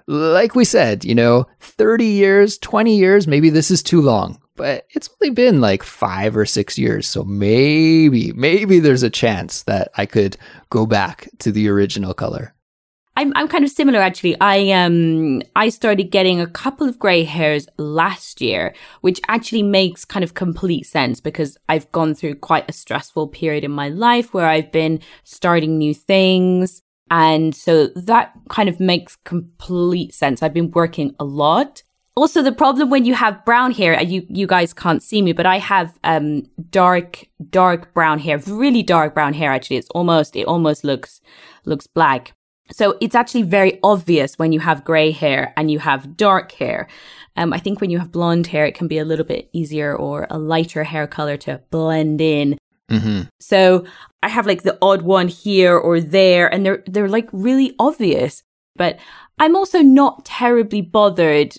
like 0.07 0.55
we 0.55 0.65
said, 0.65 1.05
you 1.05 1.13
know, 1.13 1.45
30 1.59 2.05
years, 2.05 2.57
20 2.57 2.97
years, 2.97 3.27
maybe 3.27 3.49
this 3.49 3.69
is 3.69 3.83
too 3.83 4.01
long, 4.01 4.41
but 4.57 4.85
it's 4.89 5.09
only 5.21 5.33
been 5.33 5.61
like 5.61 5.83
five 5.83 6.35
or 6.35 6.45
six 6.45 6.77
years. 6.77 7.07
So 7.07 7.23
maybe, 7.23 8.33
maybe 8.33 8.79
there's 8.79 9.03
a 9.03 9.09
chance 9.09 9.63
that 9.63 9.89
I 9.95 10.05
could 10.05 10.35
go 10.69 10.85
back 10.85 11.29
to 11.39 11.51
the 11.51 11.69
original 11.69 12.13
color. 12.13 12.53
I'm 13.17 13.33
I'm 13.35 13.47
kind 13.47 13.63
of 13.63 13.71
similar 13.71 13.99
actually. 13.99 14.39
I 14.39 14.69
um 14.71 15.41
I 15.55 15.69
started 15.69 16.11
getting 16.11 16.39
a 16.39 16.45
couple 16.45 16.87
of 16.87 16.99
grey 16.99 17.23
hairs 17.23 17.67
last 17.77 18.41
year, 18.41 18.75
which 19.01 19.19
actually 19.27 19.63
makes 19.63 20.05
kind 20.05 20.23
of 20.23 20.35
complete 20.35 20.85
sense 20.85 21.19
because 21.19 21.57
I've 21.67 21.91
gone 21.91 22.13
through 22.13 22.35
quite 22.35 22.69
a 22.69 22.73
stressful 22.73 23.29
period 23.29 23.63
in 23.63 23.71
my 23.71 23.89
life 23.89 24.35
where 24.35 24.47
I've 24.47 24.71
been 24.71 24.99
starting 25.23 25.79
new 25.79 25.95
things. 25.95 26.83
And 27.09 27.55
so 27.55 27.87
that 27.95 28.33
kind 28.49 28.69
of 28.69 28.79
makes 28.79 29.15
complete 29.23 30.13
sense. 30.13 30.43
I've 30.43 30.53
been 30.53 30.71
working 30.71 31.15
a 31.19 31.25
lot. 31.25 31.81
Also, 32.17 32.41
the 32.41 32.51
problem 32.51 32.89
when 32.89 33.05
you 33.05 33.13
have 33.13 33.45
brown 33.45 33.71
hair, 33.71 34.01
you, 34.01 34.25
you 34.27 34.47
guys 34.47 34.73
can't 34.73 35.03
see 35.03 35.21
me, 35.21 35.33
but 35.33 35.45
I 35.45 35.59
have, 35.59 35.97
um, 36.03 36.49
dark, 36.71 37.27
dark 37.51 37.93
brown 37.93 38.17
hair, 38.17 38.39
really 38.47 38.81
dark 38.81 39.13
brown 39.13 39.33
hair. 39.33 39.51
Actually, 39.51 39.77
it's 39.77 39.89
almost, 39.91 40.35
it 40.35 40.47
almost 40.47 40.83
looks, 40.83 41.21
looks 41.65 41.85
black. 41.85 42.33
So 42.71 42.97
it's 43.01 43.13
actually 43.13 43.43
very 43.43 43.79
obvious 43.83 44.39
when 44.39 44.51
you 44.51 44.59
have 44.59 44.83
gray 44.83 45.11
hair 45.11 45.53
and 45.55 45.69
you 45.69 45.77
have 45.77 46.17
dark 46.17 46.51
hair. 46.53 46.87
Um, 47.35 47.53
I 47.53 47.59
think 47.59 47.79
when 47.79 47.91
you 47.91 47.99
have 47.99 48.11
blonde 48.11 48.47
hair, 48.47 48.65
it 48.65 48.73
can 48.73 48.87
be 48.87 48.97
a 48.97 49.05
little 49.05 49.23
bit 49.23 49.47
easier 49.53 49.95
or 49.95 50.25
a 50.31 50.39
lighter 50.39 50.83
hair 50.83 51.05
color 51.05 51.37
to 51.37 51.61
blend 51.69 52.19
in. 52.19 52.57
Mm-hmm. 52.89 53.29
So 53.39 53.85
I 54.23 54.29
have 54.29 54.47
like 54.47 54.63
the 54.63 54.77
odd 54.81 55.03
one 55.03 55.27
here 55.27 55.77
or 55.77 56.01
there, 56.01 56.51
and 56.51 56.65
they're 56.65 56.83
they're 56.87 57.09
like 57.09 57.29
really 57.31 57.75
obvious. 57.77 58.41
But 58.75 58.97
I'm 59.37 59.55
also 59.55 59.81
not 59.81 60.25
terribly 60.25 60.81
bothered 60.81 61.57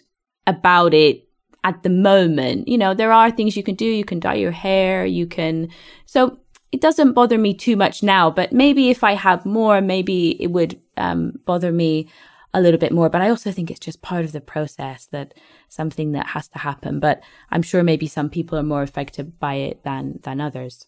about 0.49 0.95
it 0.95 1.29
at 1.63 1.83
the 1.85 1.91
moment. 1.91 2.67
You 2.67 2.79
know, 2.79 2.95
there 2.95 3.13
are 3.13 3.31
things 3.31 3.57
you 3.57 3.63
can 3.63 3.77
do. 3.77 3.85
You 3.85 4.05
can 4.05 4.19
dye 4.19 4.35
your 4.35 4.51
hair. 4.51 5.07
You 5.07 5.27
can. 5.27 5.69
So 6.07 6.39
it 6.73 6.81
doesn't 6.81 7.13
bother 7.13 7.39
me 7.39 7.55
too 7.55 7.77
much 7.77 8.03
now. 8.03 8.31
But 8.31 8.53
maybe 8.53 8.91
if 8.91 9.05
I 9.05 9.13
have 9.13 9.47
more, 9.47 9.81
maybe 9.81 10.43
it 10.43 10.49
would 10.49 10.81
um, 10.97 11.35
bother 11.45 11.71
me 11.71 12.09
a 12.55 12.61
little 12.61 12.81
bit 12.81 12.93
more. 12.93 13.11
But 13.11 13.21
I 13.21 13.29
also 13.29 13.53
think 13.53 13.71
it's 13.71 13.79
just 13.79 14.03
part 14.03 14.25
of 14.25 14.33
the 14.33 14.41
process 14.41 15.07
that 15.13 15.35
something 15.69 16.13
that 16.13 16.29
has 16.29 16.49
to 16.49 16.59
happen. 16.59 16.99
But 16.99 17.21
I'm 17.51 17.63
sure 17.63 17.83
maybe 17.83 18.07
some 18.07 18.31
people 18.31 18.59
are 18.59 18.63
more 18.63 18.83
affected 18.83 19.39
by 19.39 19.55
it 19.55 19.85
than 19.85 20.21
than 20.23 20.41
others. 20.41 20.87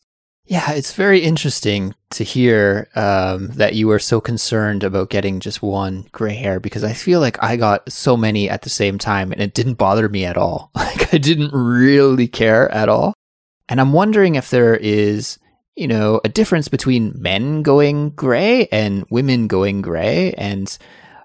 Yeah, 0.50 0.72
it's 0.72 0.94
very 0.94 1.20
interesting 1.20 1.94
to 2.10 2.24
hear 2.24 2.88
um, 2.96 3.50
that 3.52 3.76
you 3.76 3.86
were 3.86 4.00
so 4.00 4.20
concerned 4.20 4.82
about 4.82 5.08
getting 5.08 5.38
just 5.38 5.62
one 5.62 6.08
gray 6.10 6.34
hair 6.34 6.58
because 6.58 6.82
I 6.82 6.92
feel 6.92 7.20
like 7.20 7.40
I 7.40 7.54
got 7.54 7.92
so 7.92 8.16
many 8.16 8.50
at 8.50 8.62
the 8.62 8.68
same 8.68 8.98
time 8.98 9.30
and 9.30 9.40
it 9.40 9.54
didn't 9.54 9.74
bother 9.74 10.08
me 10.08 10.24
at 10.24 10.36
all. 10.36 10.72
Like 10.90 11.14
I 11.14 11.18
didn't 11.18 11.52
really 11.52 12.26
care 12.26 12.68
at 12.72 12.88
all. 12.88 13.14
And 13.68 13.80
I'm 13.80 13.92
wondering 13.92 14.34
if 14.34 14.50
there 14.50 14.74
is, 14.74 15.38
you 15.76 15.86
know, 15.86 16.20
a 16.24 16.28
difference 16.28 16.66
between 16.66 17.14
men 17.14 17.62
going 17.62 18.10
gray 18.10 18.66
and 18.72 19.06
women 19.08 19.46
going 19.46 19.82
gray 19.82 20.32
and 20.32 20.76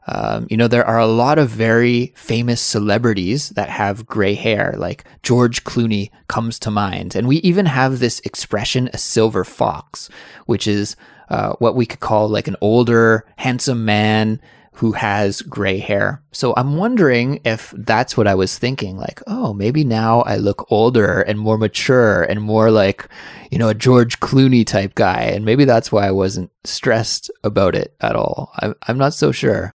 um, 0.08 0.48
you 0.50 0.58
know, 0.58 0.68
there 0.68 0.86
are 0.86 1.00
a 1.00 1.08
lot 1.08 1.40
of 1.40 1.50
very 1.50 2.14
famous 2.16 2.62
celebrities 2.62 3.50
that 3.50 3.70
have 3.70 4.06
gray 4.06 4.36
hair, 4.36 4.76
like 4.78 5.04
George 5.24 5.64
Clooney 5.64 6.12
comes 6.28 6.60
to 6.60 6.72
mind. 6.72 7.16
And 7.16 7.28
we 7.28 7.38
even 7.38 7.66
have 7.66 8.00
this 8.00 8.20
expression, 8.22 8.90
a 8.94 8.98
silver 8.98 9.44
fox, 9.44 10.10
which 10.46 10.68
is 10.68 10.96
uh, 11.30 11.54
what 11.54 11.76
we 11.76 11.86
could 11.86 12.02
call 12.02 12.30
like 12.30 12.48
an 12.48 12.56
older, 12.62 13.26
handsome 13.38 13.84
man 13.84 14.40
who 14.76 14.92
has 14.92 15.42
gray 15.44 15.78
hair. 15.80 16.22
So 16.34 16.54
I'm 16.58 16.76
wondering 16.76 17.40
if 17.46 17.74
that's 17.78 18.18
what 18.18 18.28
I 18.28 18.36
was 18.36 18.58
thinking. 18.58 18.98
Like, 18.98 19.22
oh, 19.26 19.54
maybe 19.54 19.86
now 19.86 20.22
I 20.22 20.36
look 20.36 20.70
older 20.70 21.22
and 21.22 21.40
more 21.40 21.58
mature 21.58 22.24
and 22.24 22.42
more 22.42 22.70
like, 22.70 23.08
you 23.52 23.58
know, 23.58 23.70
a 23.70 23.74
George 23.74 24.20
Clooney 24.20 24.68
type 24.68 24.94
guy. 24.94 25.22
And 25.22 25.46
maybe 25.46 25.64
that's 25.64 25.94
why 25.94 26.06
I 26.06 26.12
wasn't 26.12 26.52
stressed 26.66 27.32
about 27.44 27.74
it 27.74 27.96
at 28.02 28.18
all. 28.18 28.52
I'm, 28.60 28.76
I'm 28.88 28.98
not 28.98 29.14
so 29.14 29.32
sure. 29.32 29.74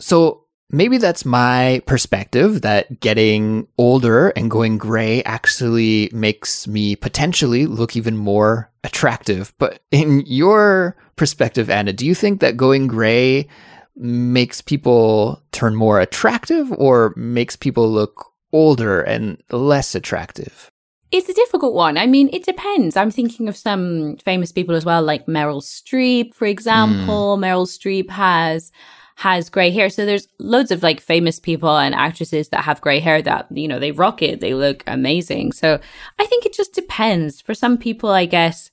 So 0.00 0.44
maybe 0.70 0.98
that's 0.98 1.24
my 1.24 1.82
perspective 1.86 2.62
that 2.62 3.00
getting 3.00 3.66
older 3.78 4.30
and 4.30 4.50
going 4.50 4.78
gray 4.78 5.22
actually 5.24 6.10
makes 6.12 6.66
me 6.66 6.96
potentially 6.96 7.66
look 7.66 7.96
even 7.96 8.16
more 8.16 8.70
attractive. 8.84 9.52
But 9.58 9.80
in 9.90 10.22
your 10.26 10.96
perspective, 11.16 11.70
Anna, 11.70 11.92
do 11.92 12.06
you 12.06 12.14
think 12.14 12.40
that 12.40 12.56
going 12.56 12.86
gray 12.86 13.46
makes 13.96 14.60
people 14.62 15.42
turn 15.52 15.74
more 15.74 16.00
attractive 16.00 16.72
or 16.72 17.12
makes 17.16 17.56
people 17.56 17.90
look 17.90 18.26
older 18.52 19.02
and 19.02 19.42
less 19.50 19.94
attractive? 19.94 20.70
It's 21.12 21.28
a 21.28 21.34
difficult 21.34 21.74
one. 21.74 21.98
I 21.98 22.06
mean, 22.06 22.30
it 22.32 22.44
depends. 22.44 22.96
I'm 22.96 23.10
thinking 23.10 23.48
of 23.48 23.56
some 23.56 24.16
famous 24.24 24.52
people 24.52 24.76
as 24.76 24.84
well, 24.84 25.02
like 25.02 25.26
Meryl 25.26 25.60
Streep, 25.60 26.34
for 26.34 26.46
example. 26.46 27.36
Mm. 27.36 27.40
Meryl 27.40 27.66
Streep 27.66 28.08
has 28.10 28.70
has 29.20 29.50
gray 29.50 29.70
hair. 29.70 29.90
So 29.90 30.06
there's 30.06 30.28
loads 30.38 30.70
of 30.70 30.82
like 30.82 30.98
famous 30.98 31.38
people 31.38 31.76
and 31.76 31.94
actresses 31.94 32.48
that 32.48 32.64
have 32.64 32.80
gray 32.80 33.00
hair 33.00 33.20
that, 33.20 33.46
you 33.52 33.68
know, 33.68 33.78
they 33.78 33.92
rock 33.92 34.22
it. 34.22 34.40
They 34.40 34.54
look 34.54 34.82
amazing. 34.86 35.52
So 35.52 35.78
I 36.18 36.24
think 36.24 36.46
it 36.46 36.54
just 36.54 36.72
depends. 36.72 37.38
For 37.38 37.52
some 37.52 37.76
people, 37.76 38.08
I 38.08 38.24
guess 38.24 38.70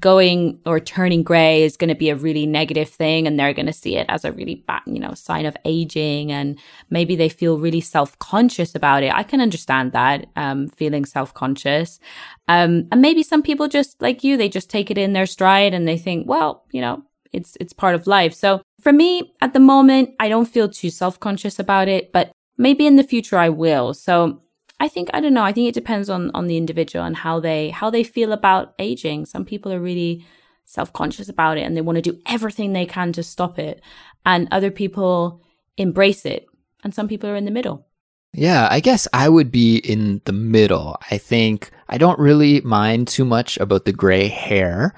going 0.00 0.58
or 0.66 0.80
turning 0.80 1.22
gray 1.22 1.62
is 1.62 1.76
going 1.76 1.90
to 1.90 1.94
be 1.94 2.10
a 2.10 2.16
really 2.16 2.44
negative 2.44 2.88
thing 2.88 3.28
and 3.28 3.38
they're 3.38 3.54
going 3.54 3.66
to 3.66 3.72
see 3.72 3.96
it 3.96 4.06
as 4.08 4.24
a 4.24 4.32
really 4.32 4.56
bad, 4.66 4.82
you 4.86 4.98
know, 4.98 5.14
sign 5.14 5.46
of 5.46 5.56
aging 5.64 6.32
and 6.32 6.58
maybe 6.90 7.14
they 7.14 7.28
feel 7.28 7.60
really 7.60 7.80
self-conscious 7.80 8.74
about 8.74 9.04
it. 9.04 9.14
I 9.14 9.22
can 9.22 9.40
understand 9.40 9.92
that, 9.92 10.26
um, 10.34 10.70
feeling 10.70 11.04
self-conscious. 11.04 12.00
Um, 12.48 12.88
and 12.90 13.00
maybe 13.00 13.22
some 13.22 13.42
people 13.42 13.68
just 13.68 14.02
like 14.02 14.24
you, 14.24 14.36
they 14.36 14.48
just 14.48 14.68
take 14.68 14.90
it 14.90 14.98
in 14.98 15.12
their 15.12 15.26
stride 15.26 15.72
and 15.72 15.86
they 15.86 15.98
think, 15.98 16.28
well, 16.28 16.64
you 16.72 16.80
know, 16.80 17.04
it's, 17.32 17.56
it's 17.60 17.72
part 17.72 17.94
of 17.94 18.08
life. 18.08 18.34
So 18.34 18.62
for 18.84 18.92
me, 18.92 19.34
at 19.40 19.54
the 19.54 19.60
moment, 19.60 20.10
I 20.20 20.28
don't 20.28 20.44
feel 20.44 20.68
too 20.68 20.90
self-conscious 20.90 21.58
about 21.58 21.88
it, 21.88 22.12
but 22.12 22.30
maybe 22.58 22.86
in 22.86 22.96
the 22.96 23.02
future 23.02 23.38
I 23.38 23.48
will. 23.48 23.94
So 23.94 24.42
I 24.78 24.88
think, 24.88 25.08
I 25.14 25.22
don't 25.22 25.32
know, 25.32 25.42
I 25.42 25.52
think 25.52 25.68
it 25.68 25.74
depends 25.74 26.10
on, 26.10 26.30
on 26.34 26.48
the 26.48 26.58
individual 26.58 27.02
and 27.02 27.16
how 27.16 27.40
they, 27.40 27.70
how 27.70 27.88
they 27.88 28.04
feel 28.04 28.30
about 28.30 28.74
aging. 28.78 29.24
Some 29.24 29.46
people 29.46 29.72
are 29.72 29.80
really 29.80 30.26
self-conscious 30.66 31.30
about 31.30 31.56
it 31.56 31.62
and 31.62 31.74
they 31.74 31.80
want 31.80 31.96
to 31.96 32.02
do 32.02 32.20
everything 32.26 32.74
they 32.74 32.84
can 32.84 33.10
to 33.14 33.22
stop 33.22 33.58
it. 33.58 33.80
And 34.26 34.48
other 34.50 34.70
people 34.70 35.40
embrace 35.78 36.26
it. 36.26 36.44
And 36.82 36.94
some 36.94 37.08
people 37.08 37.30
are 37.30 37.36
in 37.36 37.46
the 37.46 37.50
middle. 37.50 37.86
Yeah, 38.34 38.68
I 38.70 38.80
guess 38.80 39.08
I 39.14 39.30
would 39.30 39.50
be 39.50 39.78
in 39.78 40.20
the 40.26 40.32
middle. 40.32 40.98
I 41.10 41.16
think 41.16 41.70
I 41.88 41.96
don't 41.96 42.18
really 42.18 42.60
mind 42.60 43.08
too 43.08 43.24
much 43.24 43.56
about 43.56 43.86
the 43.86 43.92
gray 43.92 44.28
hair 44.28 44.94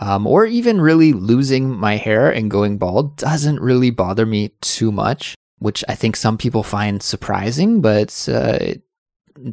um, 0.00 0.26
or 0.26 0.44
even 0.44 0.80
really 0.80 1.12
losing 1.12 1.70
my 1.70 1.96
hair 1.96 2.30
and 2.30 2.50
going 2.50 2.78
bald 2.78 3.16
doesn't 3.16 3.60
really 3.60 3.90
bother 3.90 4.26
me 4.26 4.50
too 4.60 4.90
much, 4.90 5.34
which 5.58 5.84
I 5.88 5.94
think 5.94 6.16
some 6.16 6.38
people 6.38 6.62
find 6.62 7.02
surprising, 7.02 7.80
but 7.80 8.28
uh, 8.30 8.58
it 8.60 8.82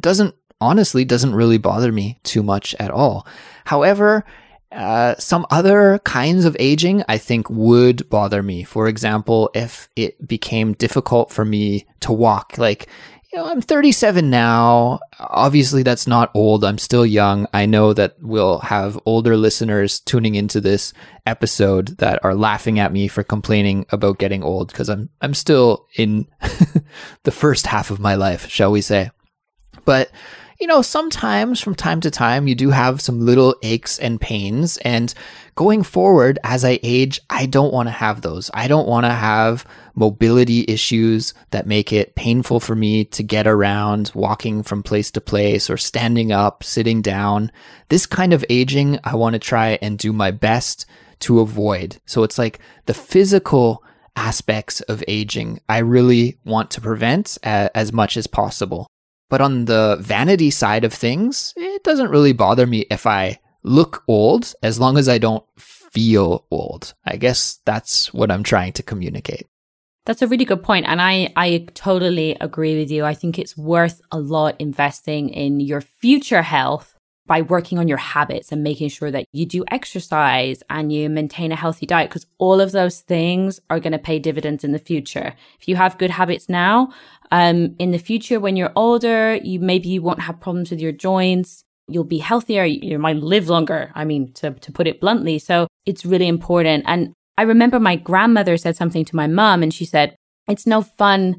doesn't 0.00 0.34
honestly 0.60 1.04
doesn't 1.04 1.34
really 1.34 1.58
bother 1.58 1.90
me 1.90 2.20
too 2.22 2.42
much 2.42 2.74
at 2.78 2.90
all. 2.90 3.26
However, 3.64 4.24
uh, 4.72 5.14
some 5.18 5.44
other 5.50 5.98
kinds 6.04 6.44
of 6.44 6.56
aging 6.58 7.04
I 7.08 7.18
think 7.18 7.50
would 7.50 8.08
bother 8.08 8.42
me. 8.42 8.64
For 8.64 8.88
example, 8.88 9.50
if 9.54 9.88
it 9.96 10.26
became 10.26 10.72
difficult 10.74 11.30
for 11.30 11.44
me 11.44 11.86
to 12.00 12.12
walk, 12.12 12.56
like 12.56 12.88
you 13.32 13.38
know, 13.38 13.46
I'm 13.46 13.62
37 13.62 14.28
now. 14.28 15.00
Obviously, 15.18 15.82
that's 15.82 16.06
not 16.06 16.30
old. 16.34 16.64
I'm 16.64 16.76
still 16.78 17.06
young. 17.06 17.46
I 17.54 17.64
know 17.64 17.94
that 17.94 18.16
we'll 18.20 18.58
have 18.58 18.98
older 19.06 19.36
listeners 19.36 20.00
tuning 20.00 20.34
into 20.34 20.60
this 20.60 20.92
episode 21.24 21.96
that 21.98 22.22
are 22.24 22.34
laughing 22.34 22.78
at 22.78 22.92
me 22.92 23.08
for 23.08 23.22
complaining 23.22 23.86
about 23.90 24.18
getting 24.18 24.42
old 24.42 24.68
because 24.68 24.90
I'm 24.90 25.08
I'm 25.22 25.34
still 25.34 25.86
in 25.96 26.26
the 27.22 27.30
first 27.30 27.66
half 27.66 27.90
of 27.90 28.00
my 28.00 28.16
life, 28.16 28.48
shall 28.48 28.70
we 28.70 28.82
say. 28.82 29.10
But 29.86 30.10
you 30.62 30.68
know, 30.68 30.80
sometimes 30.80 31.60
from 31.60 31.74
time 31.74 32.00
to 32.00 32.08
time, 32.08 32.46
you 32.46 32.54
do 32.54 32.70
have 32.70 33.00
some 33.00 33.18
little 33.18 33.56
aches 33.64 33.98
and 33.98 34.20
pains. 34.20 34.76
And 34.78 35.12
going 35.56 35.82
forward, 35.82 36.38
as 36.44 36.64
I 36.64 36.78
age, 36.84 37.20
I 37.28 37.46
don't 37.46 37.72
want 37.72 37.88
to 37.88 37.92
have 37.92 38.20
those. 38.20 38.48
I 38.54 38.68
don't 38.68 38.86
want 38.86 39.04
to 39.04 39.10
have 39.10 39.66
mobility 39.96 40.64
issues 40.68 41.34
that 41.50 41.66
make 41.66 41.92
it 41.92 42.14
painful 42.14 42.60
for 42.60 42.76
me 42.76 43.04
to 43.06 43.24
get 43.24 43.48
around, 43.48 44.12
walking 44.14 44.62
from 44.62 44.84
place 44.84 45.10
to 45.10 45.20
place, 45.20 45.68
or 45.68 45.76
standing 45.76 46.30
up, 46.30 46.62
sitting 46.62 47.02
down. 47.02 47.50
This 47.88 48.06
kind 48.06 48.32
of 48.32 48.44
aging, 48.48 49.00
I 49.02 49.16
want 49.16 49.32
to 49.32 49.40
try 49.40 49.80
and 49.82 49.98
do 49.98 50.12
my 50.12 50.30
best 50.30 50.86
to 51.22 51.40
avoid. 51.40 51.98
So 52.06 52.22
it's 52.22 52.38
like 52.38 52.60
the 52.86 52.94
physical 52.94 53.82
aspects 54.14 54.80
of 54.82 55.02
aging 55.08 55.58
I 55.68 55.78
really 55.78 56.38
want 56.44 56.70
to 56.70 56.80
prevent 56.80 57.36
as 57.42 57.92
much 57.92 58.16
as 58.16 58.28
possible. 58.28 58.86
But 59.32 59.40
on 59.40 59.64
the 59.64 59.96
vanity 59.98 60.50
side 60.50 60.84
of 60.84 60.92
things, 60.92 61.54
it 61.56 61.82
doesn't 61.84 62.10
really 62.10 62.34
bother 62.34 62.66
me 62.66 62.84
if 62.90 63.06
I 63.06 63.40
look 63.62 64.04
old 64.06 64.52
as 64.62 64.78
long 64.78 64.98
as 64.98 65.08
I 65.08 65.16
don't 65.16 65.42
feel 65.56 66.44
old. 66.50 66.92
I 67.06 67.16
guess 67.16 67.58
that's 67.64 68.12
what 68.12 68.30
I'm 68.30 68.42
trying 68.42 68.74
to 68.74 68.82
communicate. 68.82 69.46
That's 70.04 70.20
a 70.20 70.26
really 70.26 70.44
good 70.44 70.62
point, 70.62 70.84
and 70.86 71.00
I 71.00 71.32
I 71.34 71.64
totally 71.72 72.36
agree 72.42 72.78
with 72.78 72.90
you. 72.90 73.06
I 73.06 73.14
think 73.14 73.38
it's 73.38 73.56
worth 73.56 74.02
a 74.10 74.18
lot 74.18 74.54
investing 74.58 75.30
in 75.30 75.60
your 75.60 75.80
future 75.80 76.42
health 76.42 76.94
by 77.26 77.42
working 77.42 77.78
on 77.78 77.88
your 77.88 77.98
habits 77.98 78.50
and 78.50 78.62
making 78.62 78.88
sure 78.88 79.10
that 79.10 79.26
you 79.32 79.46
do 79.46 79.64
exercise 79.70 80.62
and 80.68 80.92
you 80.92 81.08
maintain 81.08 81.52
a 81.52 81.56
healthy 81.56 81.86
diet 81.86 82.10
because 82.10 82.26
all 82.38 82.60
of 82.60 82.72
those 82.72 83.00
things 83.00 83.60
are 83.70 83.78
going 83.80 83.92
to 83.92 83.98
pay 83.98 84.18
dividends 84.18 84.64
in 84.64 84.72
the 84.72 84.78
future. 84.78 85.34
If 85.60 85.68
you 85.68 85.76
have 85.76 85.98
good 85.98 86.10
habits 86.10 86.48
now, 86.48 86.92
um, 87.30 87.76
in 87.78 87.92
the 87.92 87.98
future, 87.98 88.40
when 88.40 88.56
you're 88.56 88.72
older, 88.74 89.36
you 89.36 89.60
maybe 89.60 89.88
you 89.88 90.02
won't 90.02 90.20
have 90.20 90.40
problems 90.40 90.70
with 90.70 90.80
your 90.80 90.92
joints. 90.92 91.64
You'll 91.88 92.04
be 92.04 92.18
healthier. 92.18 92.64
You 92.64 92.98
might 92.98 93.16
live 93.16 93.48
longer. 93.48 93.92
I 93.94 94.04
mean, 94.04 94.32
to, 94.34 94.52
to 94.52 94.72
put 94.72 94.86
it 94.86 95.00
bluntly. 95.00 95.38
So 95.38 95.68
it's 95.86 96.04
really 96.04 96.28
important. 96.28 96.84
And 96.86 97.12
I 97.38 97.42
remember 97.42 97.80
my 97.80 97.96
grandmother 97.96 98.56
said 98.56 98.76
something 98.76 99.04
to 99.06 99.16
my 99.16 99.26
mom 99.26 99.62
and 99.62 99.72
she 99.72 99.84
said, 99.84 100.16
it's 100.48 100.66
no 100.66 100.82
fun 100.82 101.36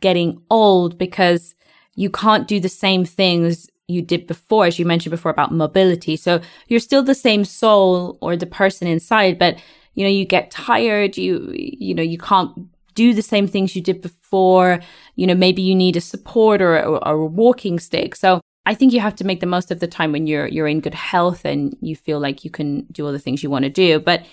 getting 0.00 0.42
old 0.50 0.98
because 0.98 1.54
you 1.94 2.10
can't 2.10 2.48
do 2.48 2.60
the 2.60 2.68
same 2.68 3.04
things 3.04 3.68
you 3.92 4.02
did 4.02 4.26
before, 4.26 4.66
as 4.66 4.78
you 4.78 4.86
mentioned 4.86 5.10
before 5.10 5.30
about 5.30 5.52
mobility. 5.52 6.16
So 6.16 6.40
you're 6.68 6.80
still 6.80 7.02
the 7.02 7.14
same 7.14 7.44
soul 7.44 8.18
or 8.20 8.36
the 8.36 8.46
person 8.46 8.88
inside, 8.88 9.38
but 9.38 9.58
you 9.94 10.04
know, 10.04 10.10
you 10.10 10.24
get 10.24 10.50
tired, 10.50 11.16
you, 11.16 11.50
you 11.54 11.94
know, 11.94 12.02
you 12.02 12.18
can't 12.18 12.50
do 12.94 13.14
the 13.14 13.22
same 13.22 13.46
things 13.46 13.74
you 13.76 13.82
did 13.82 14.00
before. 14.00 14.80
You 15.16 15.26
know, 15.26 15.34
maybe 15.34 15.62
you 15.62 15.74
need 15.74 15.96
a 15.96 16.00
support 16.00 16.62
or, 16.62 16.78
or, 16.78 17.14
a 17.14 17.26
walking 17.26 17.78
stick. 17.78 18.14
So 18.14 18.40
I 18.64 18.74
think 18.74 18.92
you 18.92 19.00
have 19.00 19.16
to 19.16 19.24
make 19.24 19.40
the 19.40 19.46
most 19.46 19.70
of 19.70 19.80
the 19.80 19.86
time 19.86 20.12
when 20.12 20.26
you're 20.26 20.46
you're 20.46 20.68
in 20.68 20.80
good 20.80 20.94
health 20.94 21.44
and 21.44 21.76
you 21.80 21.96
feel 21.96 22.20
like 22.20 22.44
you 22.44 22.50
can 22.50 22.86
do 22.92 23.06
all 23.06 23.12
the 23.12 23.18
things 23.18 23.42
you 23.42 23.50
want 23.50 23.64
to 23.64 23.70
do. 23.70 23.98
But 23.98 24.24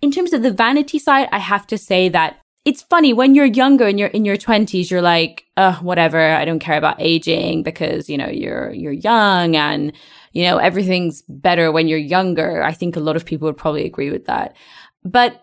in 0.00 0.10
terms 0.10 0.32
of 0.32 0.42
the 0.42 0.52
vanity 0.52 0.98
side, 0.98 1.28
I 1.32 1.38
have 1.38 1.66
to 1.68 1.78
say 1.78 2.08
that 2.10 2.41
it's 2.64 2.82
funny 2.82 3.12
when 3.12 3.34
you're 3.34 3.44
younger 3.44 3.86
and 3.86 3.98
you're 3.98 4.08
in 4.08 4.24
your 4.24 4.36
20s 4.36 4.90
you're 4.90 5.02
like 5.02 5.44
uh 5.56 5.74
whatever 5.76 6.20
i 6.20 6.44
don't 6.44 6.60
care 6.60 6.78
about 6.78 6.96
aging 7.00 7.62
because 7.62 8.08
you 8.08 8.16
know 8.16 8.28
you're 8.28 8.72
you're 8.72 8.92
young 8.92 9.56
and 9.56 9.92
you 10.32 10.44
know 10.44 10.58
everything's 10.58 11.22
better 11.28 11.72
when 11.72 11.88
you're 11.88 11.98
younger 11.98 12.62
i 12.62 12.72
think 12.72 12.96
a 12.96 13.00
lot 13.00 13.16
of 13.16 13.24
people 13.24 13.46
would 13.46 13.56
probably 13.56 13.84
agree 13.84 14.10
with 14.10 14.26
that 14.26 14.56
but 15.04 15.42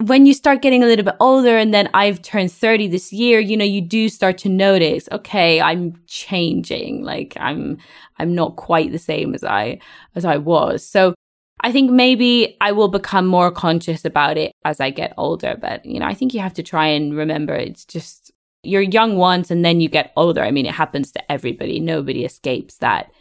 when 0.00 0.24
you 0.24 0.32
start 0.32 0.62
getting 0.62 0.82
a 0.82 0.86
little 0.86 1.04
bit 1.04 1.16
older 1.20 1.58
and 1.58 1.74
then 1.74 1.90
I've 1.92 2.22
turned 2.22 2.50
30 2.50 2.88
this 2.88 3.12
year, 3.12 3.38
you 3.38 3.54
know, 3.54 3.66
you 3.66 3.82
do 3.82 4.08
start 4.08 4.38
to 4.38 4.48
notice, 4.48 5.06
okay, 5.12 5.60
I'm 5.60 6.00
changing. 6.06 7.02
Like 7.04 7.36
I'm, 7.38 7.76
I'm 8.18 8.34
not 8.34 8.56
quite 8.56 8.92
the 8.92 8.98
same 8.98 9.34
as 9.34 9.44
I, 9.44 9.78
as 10.14 10.24
I 10.24 10.38
was. 10.38 10.86
So 10.86 11.14
I 11.62 11.72
think 11.72 11.90
maybe 11.90 12.56
I 12.60 12.72
will 12.72 12.88
become 12.88 13.26
more 13.26 13.50
conscious 13.50 14.04
about 14.04 14.38
it 14.38 14.52
as 14.64 14.80
I 14.80 14.90
get 14.90 15.12
older. 15.16 15.56
But, 15.60 15.84
you 15.84 16.00
know, 16.00 16.06
I 16.06 16.14
think 16.14 16.32
you 16.32 16.40
have 16.40 16.54
to 16.54 16.62
try 16.62 16.86
and 16.86 17.16
remember 17.16 17.54
it's 17.54 17.84
just, 17.84 18.32
you're 18.62 18.82
young 18.82 19.16
once 19.16 19.50
and 19.50 19.64
then 19.64 19.80
you 19.80 19.88
get 19.88 20.12
older. 20.16 20.42
I 20.42 20.50
mean, 20.50 20.66
it 20.66 20.74
happens 20.74 21.12
to 21.12 21.32
everybody. 21.32 21.80
Nobody 21.80 22.24
escapes 22.24 22.76
that 22.78 23.12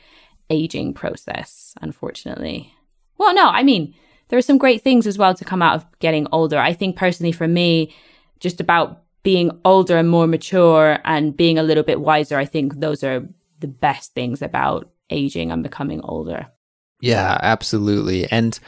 aging 0.50 0.94
process, 0.94 1.74
unfortunately. 1.82 2.74
Well, 3.18 3.34
no, 3.34 3.50
I 3.50 3.64
mean, 3.64 3.94
there 4.30 4.40
are 4.40 4.44
some 4.44 4.58
great 4.58 4.84
things 4.84 5.06
as 5.06 5.18
well 5.18 5.34
to 5.34 5.46
come 5.46 5.62
out 5.62 5.76
of 5.76 5.86
getting 6.00 6.28
older. 6.32 6.58
I 6.58 6.74
think 6.74 6.96
personally 6.96 7.32
for 7.32 7.48
me, 7.48 7.94
just 8.40 8.62
about 8.62 9.04
being 9.24 9.52
older 9.66 9.98
and 9.98 10.10
more 10.10 10.28
mature 10.28 11.00
and 11.04 11.36
being 11.36 11.58
a 11.58 11.64
little 11.64 11.84
bit 11.84 12.00
wiser, 12.00 12.38
I 12.38 12.46
think 12.46 12.80
those 12.80 13.04
are 13.04 13.28
the 13.60 13.68
best 13.68 14.14
things 14.14 14.42
about 14.42 14.90
aging 15.10 15.52
and 15.52 15.62
becoming 15.62 16.00
older. 16.02 16.48
Yeah, 17.02 17.38
absolutely. 17.42 18.30
And 18.30 18.60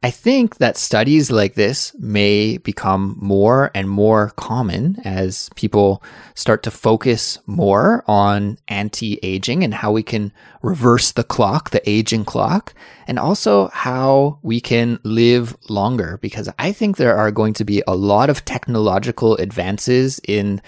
I 0.00 0.10
think 0.10 0.58
that 0.58 0.76
studies 0.76 1.28
like 1.28 1.54
this 1.54 1.92
may 1.98 2.58
become 2.58 3.16
more 3.18 3.72
and 3.74 3.90
more 3.90 4.30
common 4.36 4.96
as 5.04 5.50
people 5.56 6.04
start 6.36 6.62
to 6.62 6.70
focus 6.70 7.40
more 7.46 8.04
on 8.06 8.58
anti 8.68 9.18
aging 9.24 9.64
and 9.64 9.74
how 9.74 9.90
we 9.90 10.04
can 10.04 10.32
reverse 10.62 11.10
the 11.10 11.24
clock, 11.24 11.70
the 11.70 11.88
aging 11.88 12.24
clock, 12.24 12.74
and 13.08 13.18
also 13.18 13.68
how 13.68 14.38
we 14.42 14.60
can 14.60 15.00
live 15.02 15.56
longer. 15.68 16.18
Because 16.22 16.48
I 16.60 16.70
think 16.70 16.96
there 16.96 17.16
are 17.16 17.32
going 17.32 17.54
to 17.54 17.64
be 17.64 17.82
a 17.88 17.96
lot 17.96 18.30
of 18.30 18.44
technological 18.44 19.34
advances 19.36 20.20
in 20.28 20.62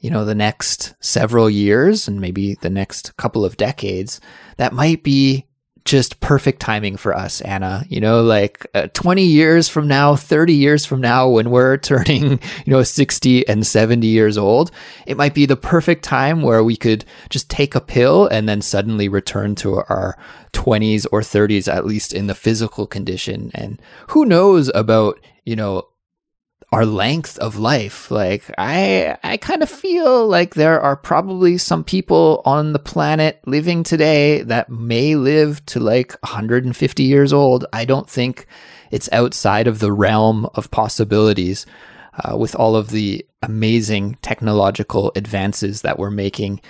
you 0.00 0.10
know, 0.10 0.26
the 0.26 0.34
next 0.34 0.94
several 1.00 1.48
years 1.48 2.06
and 2.06 2.20
maybe 2.20 2.56
the 2.56 2.68
next 2.68 3.16
couple 3.16 3.42
of 3.42 3.56
decades 3.56 4.20
that 4.58 4.74
might 4.74 5.02
be 5.02 5.46
just 5.84 6.20
perfect 6.20 6.60
timing 6.60 6.96
for 6.96 7.14
us, 7.14 7.40
Anna. 7.42 7.84
You 7.88 8.00
know, 8.00 8.22
like 8.22 8.66
uh, 8.74 8.88
20 8.94 9.22
years 9.22 9.68
from 9.68 9.86
now, 9.86 10.16
30 10.16 10.54
years 10.54 10.86
from 10.86 11.00
now, 11.00 11.28
when 11.28 11.50
we're 11.50 11.76
turning, 11.78 12.40
you 12.64 12.72
know, 12.72 12.82
60 12.82 13.46
and 13.48 13.66
70 13.66 14.06
years 14.06 14.38
old, 14.38 14.70
it 15.06 15.16
might 15.16 15.34
be 15.34 15.46
the 15.46 15.56
perfect 15.56 16.02
time 16.02 16.42
where 16.42 16.64
we 16.64 16.76
could 16.76 17.04
just 17.28 17.50
take 17.50 17.74
a 17.74 17.80
pill 17.80 18.26
and 18.26 18.48
then 18.48 18.62
suddenly 18.62 19.08
return 19.08 19.54
to 19.56 19.76
our 19.76 20.16
20s 20.52 21.06
or 21.12 21.20
30s, 21.20 21.72
at 21.72 21.86
least 21.86 22.14
in 22.14 22.28
the 22.28 22.34
physical 22.34 22.86
condition. 22.86 23.50
And 23.54 23.80
who 24.08 24.24
knows 24.24 24.70
about, 24.74 25.20
you 25.44 25.56
know, 25.56 25.88
our 26.74 26.84
length 26.84 27.38
of 27.38 27.56
life. 27.56 28.10
Like 28.10 28.50
I 28.58 29.16
I 29.22 29.36
kind 29.36 29.62
of 29.62 29.70
feel 29.70 30.26
like 30.26 30.54
there 30.54 30.80
are 30.80 30.96
probably 30.96 31.56
some 31.56 31.84
people 31.84 32.42
on 32.44 32.72
the 32.72 32.80
planet 32.80 33.40
living 33.46 33.84
today 33.84 34.42
that 34.42 34.68
may 34.68 35.14
live 35.14 35.64
to 35.66 35.78
like 35.78 36.12
150 36.22 37.02
years 37.02 37.32
old. 37.32 37.64
I 37.72 37.84
don't 37.84 38.10
think 38.10 38.46
it's 38.90 39.08
outside 39.12 39.68
of 39.68 39.78
the 39.78 39.92
realm 39.92 40.46
of 40.54 40.72
possibilities 40.72 41.64
uh, 42.24 42.36
with 42.36 42.56
all 42.56 42.74
of 42.74 42.90
the 42.90 43.24
amazing 43.42 44.18
technological 44.20 45.12
advances 45.14 45.82
that 45.82 45.98
we're 45.98 46.10
making. 46.10 46.60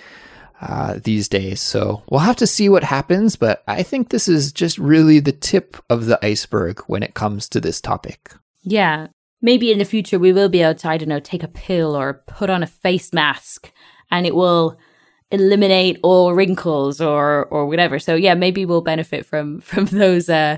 Uh, 0.60 0.98
these 1.02 1.28
days. 1.28 1.60
So 1.60 2.04
we'll 2.08 2.20
have 2.20 2.36
to 2.36 2.46
see 2.46 2.70
what 2.70 2.84
happens, 2.84 3.36
but 3.36 3.62
I 3.68 3.82
think 3.82 4.08
this 4.08 4.28
is 4.28 4.50
just 4.50 4.78
really 4.78 5.18
the 5.18 5.32
tip 5.32 5.76
of 5.90 6.06
the 6.06 6.24
iceberg 6.24 6.80
when 6.86 7.02
it 7.02 7.12
comes 7.12 7.50
to 7.50 7.60
this 7.60 7.82
topic. 7.82 8.32
Yeah, 8.62 9.08
maybe 9.44 9.70
in 9.70 9.78
the 9.78 9.84
future 9.84 10.18
we 10.18 10.32
will 10.32 10.48
be 10.48 10.62
able 10.62 10.74
to, 10.74 10.88
I 10.88 10.96
don't 10.96 11.10
know, 11.10 11.20
take 11.20 11.42
a 11.42 11.48
pill 11.48 11.94
or 11.94 12.24
put 12.26 12.48
on 12.48 12.62
a 12.62 12.66
face 12.66 13.12
mask 13.12 13.70
and 14.10 14.26
it 14.26 14.34
will 14.34 14.78
eliminate 15.30 15.98
all 16.02 16.32
wrinkles 16.32 17.00
or 17.00 17.44
or 17.46 17.66
whatever. 17.66 17.98
So 17.98 18.14
yeah, 18.14 18.34
maybe 18.34 18.64
we'll 18.64 18.80
benefit 18.80 19.26
from 19.26 19.60
from 19.70 19.84
those 19.86 20.28
uh 20.28 20.56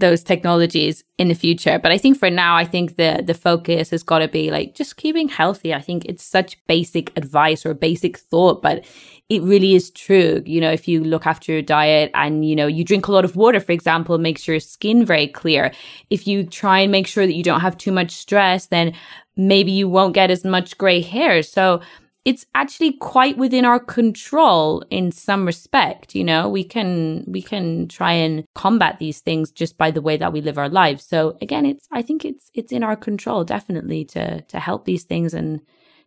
those 0.00 0.22
technologies 0.22 1.04
in 1.18 1.28
the 1.28 1.34
future. 1.34 1.78
But 1.78 1.92
I 1.92 1.98
think 1.98 2.18
for 2.18 2.30
now, 2.30 2.56
I 2.56 2.64
think 2.64 2.96
the 2.96 3.22
the 3.24 3.34
focus 3.34 3.90
has 3.90 4.02
got 4.02 4.18
to 4.18 4.28
be 4.28 4.50
like 4.50 4.74
just 4.74 4.96
keeping 4.96 5.28
healthy. 5.28 5.72
I 5.72 5.80
think 5.80 6.04
it's 6.06 6.24
such 6.24 6.58
basic 6.66 7.16
advice 7.16 7.64
or 7.64 7.74
basic 7.74 8.18
thought, 8.18 8.62
but 8.62 8.84
it 9.28 9.42
really 9.42 9.74
is 9.74 9.90
true. 9.90 10.42
You 10.44 10.60
know, 10.60 10.72
if 10.72 10.88
you 10.88 11.04
look 11.04 11.26
after 11.26 11.52
your 11.52 11.62
diet 11.62 12.10
and 12.14 12.44
you 12.44 12.56
know 12.56 12.66
you 12.66 12.84
drink 12.84 13.06
a 13.06 13.12
lot 13.12 13.24
of 13.24 13.36
water, 13.36 13.60
for 13.60 13.72
example, 13.72 14.18
makes 14.18 14.48
your 14.48 14.58
skin 14.58 15.04
very 15.06 15.28
clear. 15.28 15.72
If 16.10 16.26
you 16.26 16.44
try 16.44 16.80
and 16.80 16.92
make 16.92 17.06
sure 17.06 17.26
that 17.26 17.34
you 17.34 17.44
don't 17.44 17.60
have 17.60 17.78
too 17.78 17.92
much 17.92 18.10
stress, 18.10 18.66
then 18.66 18.94
maybe 19.36 19.70
you 19.70 19.88
won't 19.88 20.14
get 20.14 20.30
as 20.30 20.44
much 20.44 20.76
gray 20.76 21.00
hair. 21.00 21.42
So 21.42 21.80
it's 22.24 22.44
actually 22.54 22.92
quite 22.92 23.38
within 23.38 23.64
our 23.64 23.80
control 23.80 24.84
in 24.90 25.10
some 25.10 25.46
respect 25.46 26.14
you 26.14 26.24
know? 26.24 26.48
We 26.48 26.64
can 26.64 27.24
we 27.26 27.42
can 27.42 27.88
try 27.88 28.12
and 28.12 28.44
combat 28.54 28.98
these 28.98 29.20
things 29.20 29.50
just 29.50 29.78
by 29.78 29.90
the 29.90 30.02
way 30.02 30.16
that 30.16 30.32
we 30.32 30.40
live 30.40 30.58
our 30.58 30.68
lives. 30.68 31.04
So 31.04 31.36
again 31.40 31.66
it's 31.66 31.86
i 31.92 32.02
think 32.02 32.24
it's 32.24 32.50
it's 32.54 32.72
in 32.72 32.82
our 32.82 32.96
control 32.96 33.44
definitely 33.44 34.04
to 34.06 34.40
to 34.42 34.60
help 34.60 34.84
these 34.84 35.04
things 35.04 35.34
and 35.34 35.60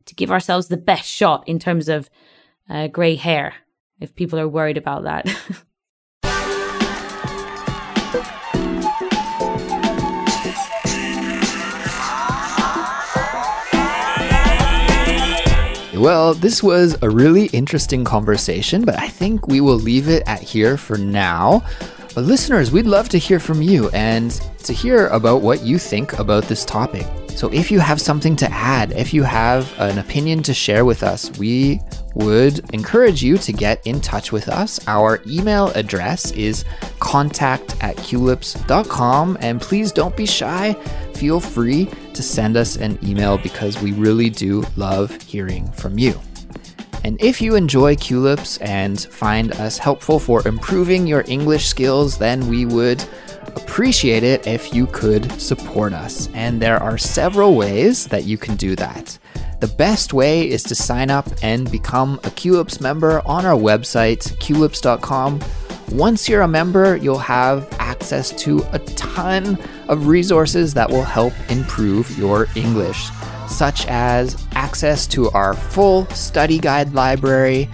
to 0.05 0.15
give 0.15 0.31
ourselves 0.31 0.67
the 0.67 0.77
best 0.77 1.09
shot 1.09 1.47
in 1.47 1.59
terms 1.59 1.87
of 1.87 2.09
uh, 2.69 2.87
gray 2.87 3.15
hair 3.15 3.53
if 3.99 4.15
people 4.15 4.39
are 4.39 4.47
worried 4.47 4.77
about 4.77 5.03
that 5.03 5.25
Well, 15.95 16.33
this 16.33 16.63
was 16.63 16.97
a 17.03 17.09
really 17.09 17.45
interesting 17.47 18.03
conversation, 18.03 18.83
but 18.83 18.97
I 18.97 19.07
think 19.07 19.47
we 19.47 19.61
will 19.61 19.77
leave 19.77 20.09
it 20.09 20.23
at 20.25 20.41
here 20.41 20.75
for 20.75 20.97
now. 20.97 21.63
But 22.15 22.23
listeners, 22.23 22.71
we'd 22.71 22.87
love 22.87 23.09
to 23.09 23.17
hear 23.17 23.39
from 23.39 23.61
you 23.61 23.89
and 23.91 24.31
to 24.63 24.73
hear 24.73 25.07
about 25.07 25.41
what 25.41 25.61
you 25.61 25.77
think 25.77 26.17
about 26.17 26.45
this 26.45 26.65
topic. 26.65 27.05
So 27.29 27.47
if 27.53 27.71
you 27.71 27.79
have 27.79 28.01
something 28.01 28.35
to 28.37 28.51
add, 28.51 28.91
if 28.93 29.13
you 29.13 29.23
have 29.23 29.71
an 29.79 29.99
opinion 29.99 30.41
to 30.43 30.53
share 30.53 30.83
with 30.83 31.03
us, 31.03 31.31
we 31.37 31.79
would 32.15 32.73
encourage 32.73 33.23
you 33.23 33.37
to 33.39 33.51
get 33.51 33.85
in 33.85 33.99
touch 33.99 34.31
with 34.31 34.47
us. 34.49 34.79
Our 34.87 35.21
email 35.27 35.69
address 35.69 36.31
is 36.31 36.63
contact 36.99 37.75
at 37.81 37.95
culips.com 37.97 39.37
and 39.41 39.59
please 39.59 39.91
don't 39.91 40.15
be 40.15 40.25
shy 40.25 40.75
feel 41.23 41.39
free 41.39 41.87
to 42.13 42.21
send 42.21 42.57
us 42.57 42.75
an 42.75 42.99
email 43.01 43.37
because 43.37 43.81
we 43.81 43.93
really 43.93 44.29
do 44.29 44.61
love 44.75 45.21
hearing 45.21 45.71
from 45.71 45.97
you. 45.97 46.19
And 47.05 47.21
if 47.21 47.41
you 47.41 47.55
enjoy 47.55 47.95
Culips 47.95 48.61
and 48.61 48.99
find 48.99 49.53
us 49.53 49.77
helpful 49.77 50.19
for 50.19 50.45
improving 50.45 51.07
your 51.07 51.23
English 51.27 51.67
skills, 51.67 52.17
then 52.17 52.47
we 52.47 52.65
would 52.65 53.01
appreciate 53.55 54.23
it 54.23 54.45
if 54.47 54.73
you 54.73 54.85
could 54.87 55.31
support 55.39 55.93
us. 55.93 56.27
And 56.33 56.61
there 56.61 56.83
are 56.83 56.97
several 56.97 57.55
ways 57.55 58.05
that 58.07 58.25
you 58.25 58.37
can 58.37 58.57
do 58.57 58.75
that. 58.75 59.17
The 59.63 59.69
best 59.69 60.11
way 60.11 60.49
is 60.49 60.61
to 60.63 60.75
sign 60.75 61.09
up 61.09 61.25
and 61.41 61.71
become 61.71 62.15
a 62.25 62.29
Culips 62.31 62.81
member 62.81 63.21
on 63.25 63.45
our 63.45 63.55
website, 63.55 64.19
culips.com. 64.39 65.39
Once 65.89 66.27
you're 66.27 66.41
a 66.41 66.47
member, 66.49 66.97
you'll 66.97 67.17
have 67.17 67.71
access 67.79 68.31
to 68.43 68.61
a 68.73 68.79
ton 68.79 69.57
of 69.87 70.07
resources 70.07 70.73
that 70.73 70.89
will 70.89 71.05
help 71.05 71.31
improve 71.49 72.17
your 72.17 72.49
English 72.57 73.07
such 73.47 73.87
as 73.87 74.45
access 74.51 75.07
to 75.07 75.29
our 75.29 75.53
full 75.53 76.07
study 76.07 76.59
guide 76.59 76.93
library, 76.93 77.69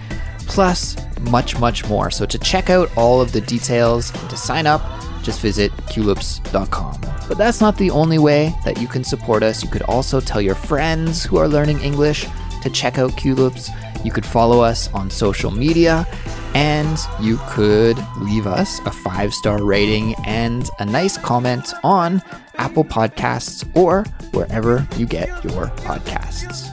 plus 0.46 0.96
much, 1.22 1.58
much 1.58 1.88
more. 1.88 2.08
So, 2.12 2.24
to 2.24 2.38
check 2.38 2.70
out 2.70 2.88
all 2.96 3.20
of 3.20 3.32
the 3.32 3.40
details 3.40 4.14
and 4.14 4.30
to 4.30 4.36
sign 4.36 4.68
up, 4.68 4.80
just 5.22 5.40
visit 5.40 5.72
culips.com. 5.88 7.00
But 7.28 7.38
that's 7.38 7.60
not 7.60 7.76
the 7.76 7.90
only 7.90 8.18
way 8.18 8.54
that 8.64 8.80
you 8.80 8.88
can 8.88 9.04
support 9.04 9.42
us. 9.42 9.62
You 9.62 9.70
could 9.70 9.82
also 9.82 10.20
tell 10.20 10.40
your 10.40 10.54
friends 10.54 11.24
who 11.24 11.36
are 11.36 11.48
learning 11.48 11.80
English 11.80 12.26
to 12.62 12.70
check 12.70 12.98
out 12.98 13.12
Culips. 13.12 13.70
You 14.04 14.10
could 14.10 14.26
follow 14.26 14.60
us 14.60 14.92
on 14.92 15.10
social 15.10 15.50
media 15.50 16.06
and 16.54 16.98
you 17.20 17.38
could 17.48 17.98
leave 18.18 18.46
us 18.46 18.80
a 18.80 18.90
five 18.90 19.32
star 19.32 19.62
rating 19.62 20.14
and 20.26 20.68
a 20.78 20.84
nice 20.84 21.16
comment 21.16 21.72
on 21.84 22.22
Apple 22.56 22.84
Podcasts 22.84 23.68
or 23.76 24.04
wherever 24.32 24.86
you 24.96 25.06
get 25.06 25.28
your 25.44 25.66
podcasts. 25.68 26.68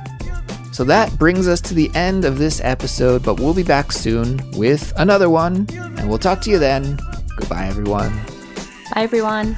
So 0.73 0.83
that 0.83 1.17
brings 1.17 1.47
us 1.47 1.59
to 1.61 1.73
the 1.73 1.89
end 1.95 2.23
of 2.23 2.37
this 2.37 2.61
episode, 2.63 3.23
but 3.23 3.39
we'll 3.39 3.55
be 3.55 3.63
back 3.63 3.91
soon 3.91 4.39
with 4.51 4.93
another 4.97 5.27
one, 5.27 5.65
and 5.71 6.07
we'll 6.07 6.19
talk 6.19 6.39
to 6.41 6.51
you 6.51 6.59
then. 6.59 6.99
Goodbye, 7.35 7.65
everyone. 7.65 8.36
Bye, 8.97 9.03
everyone. 9.03 9.55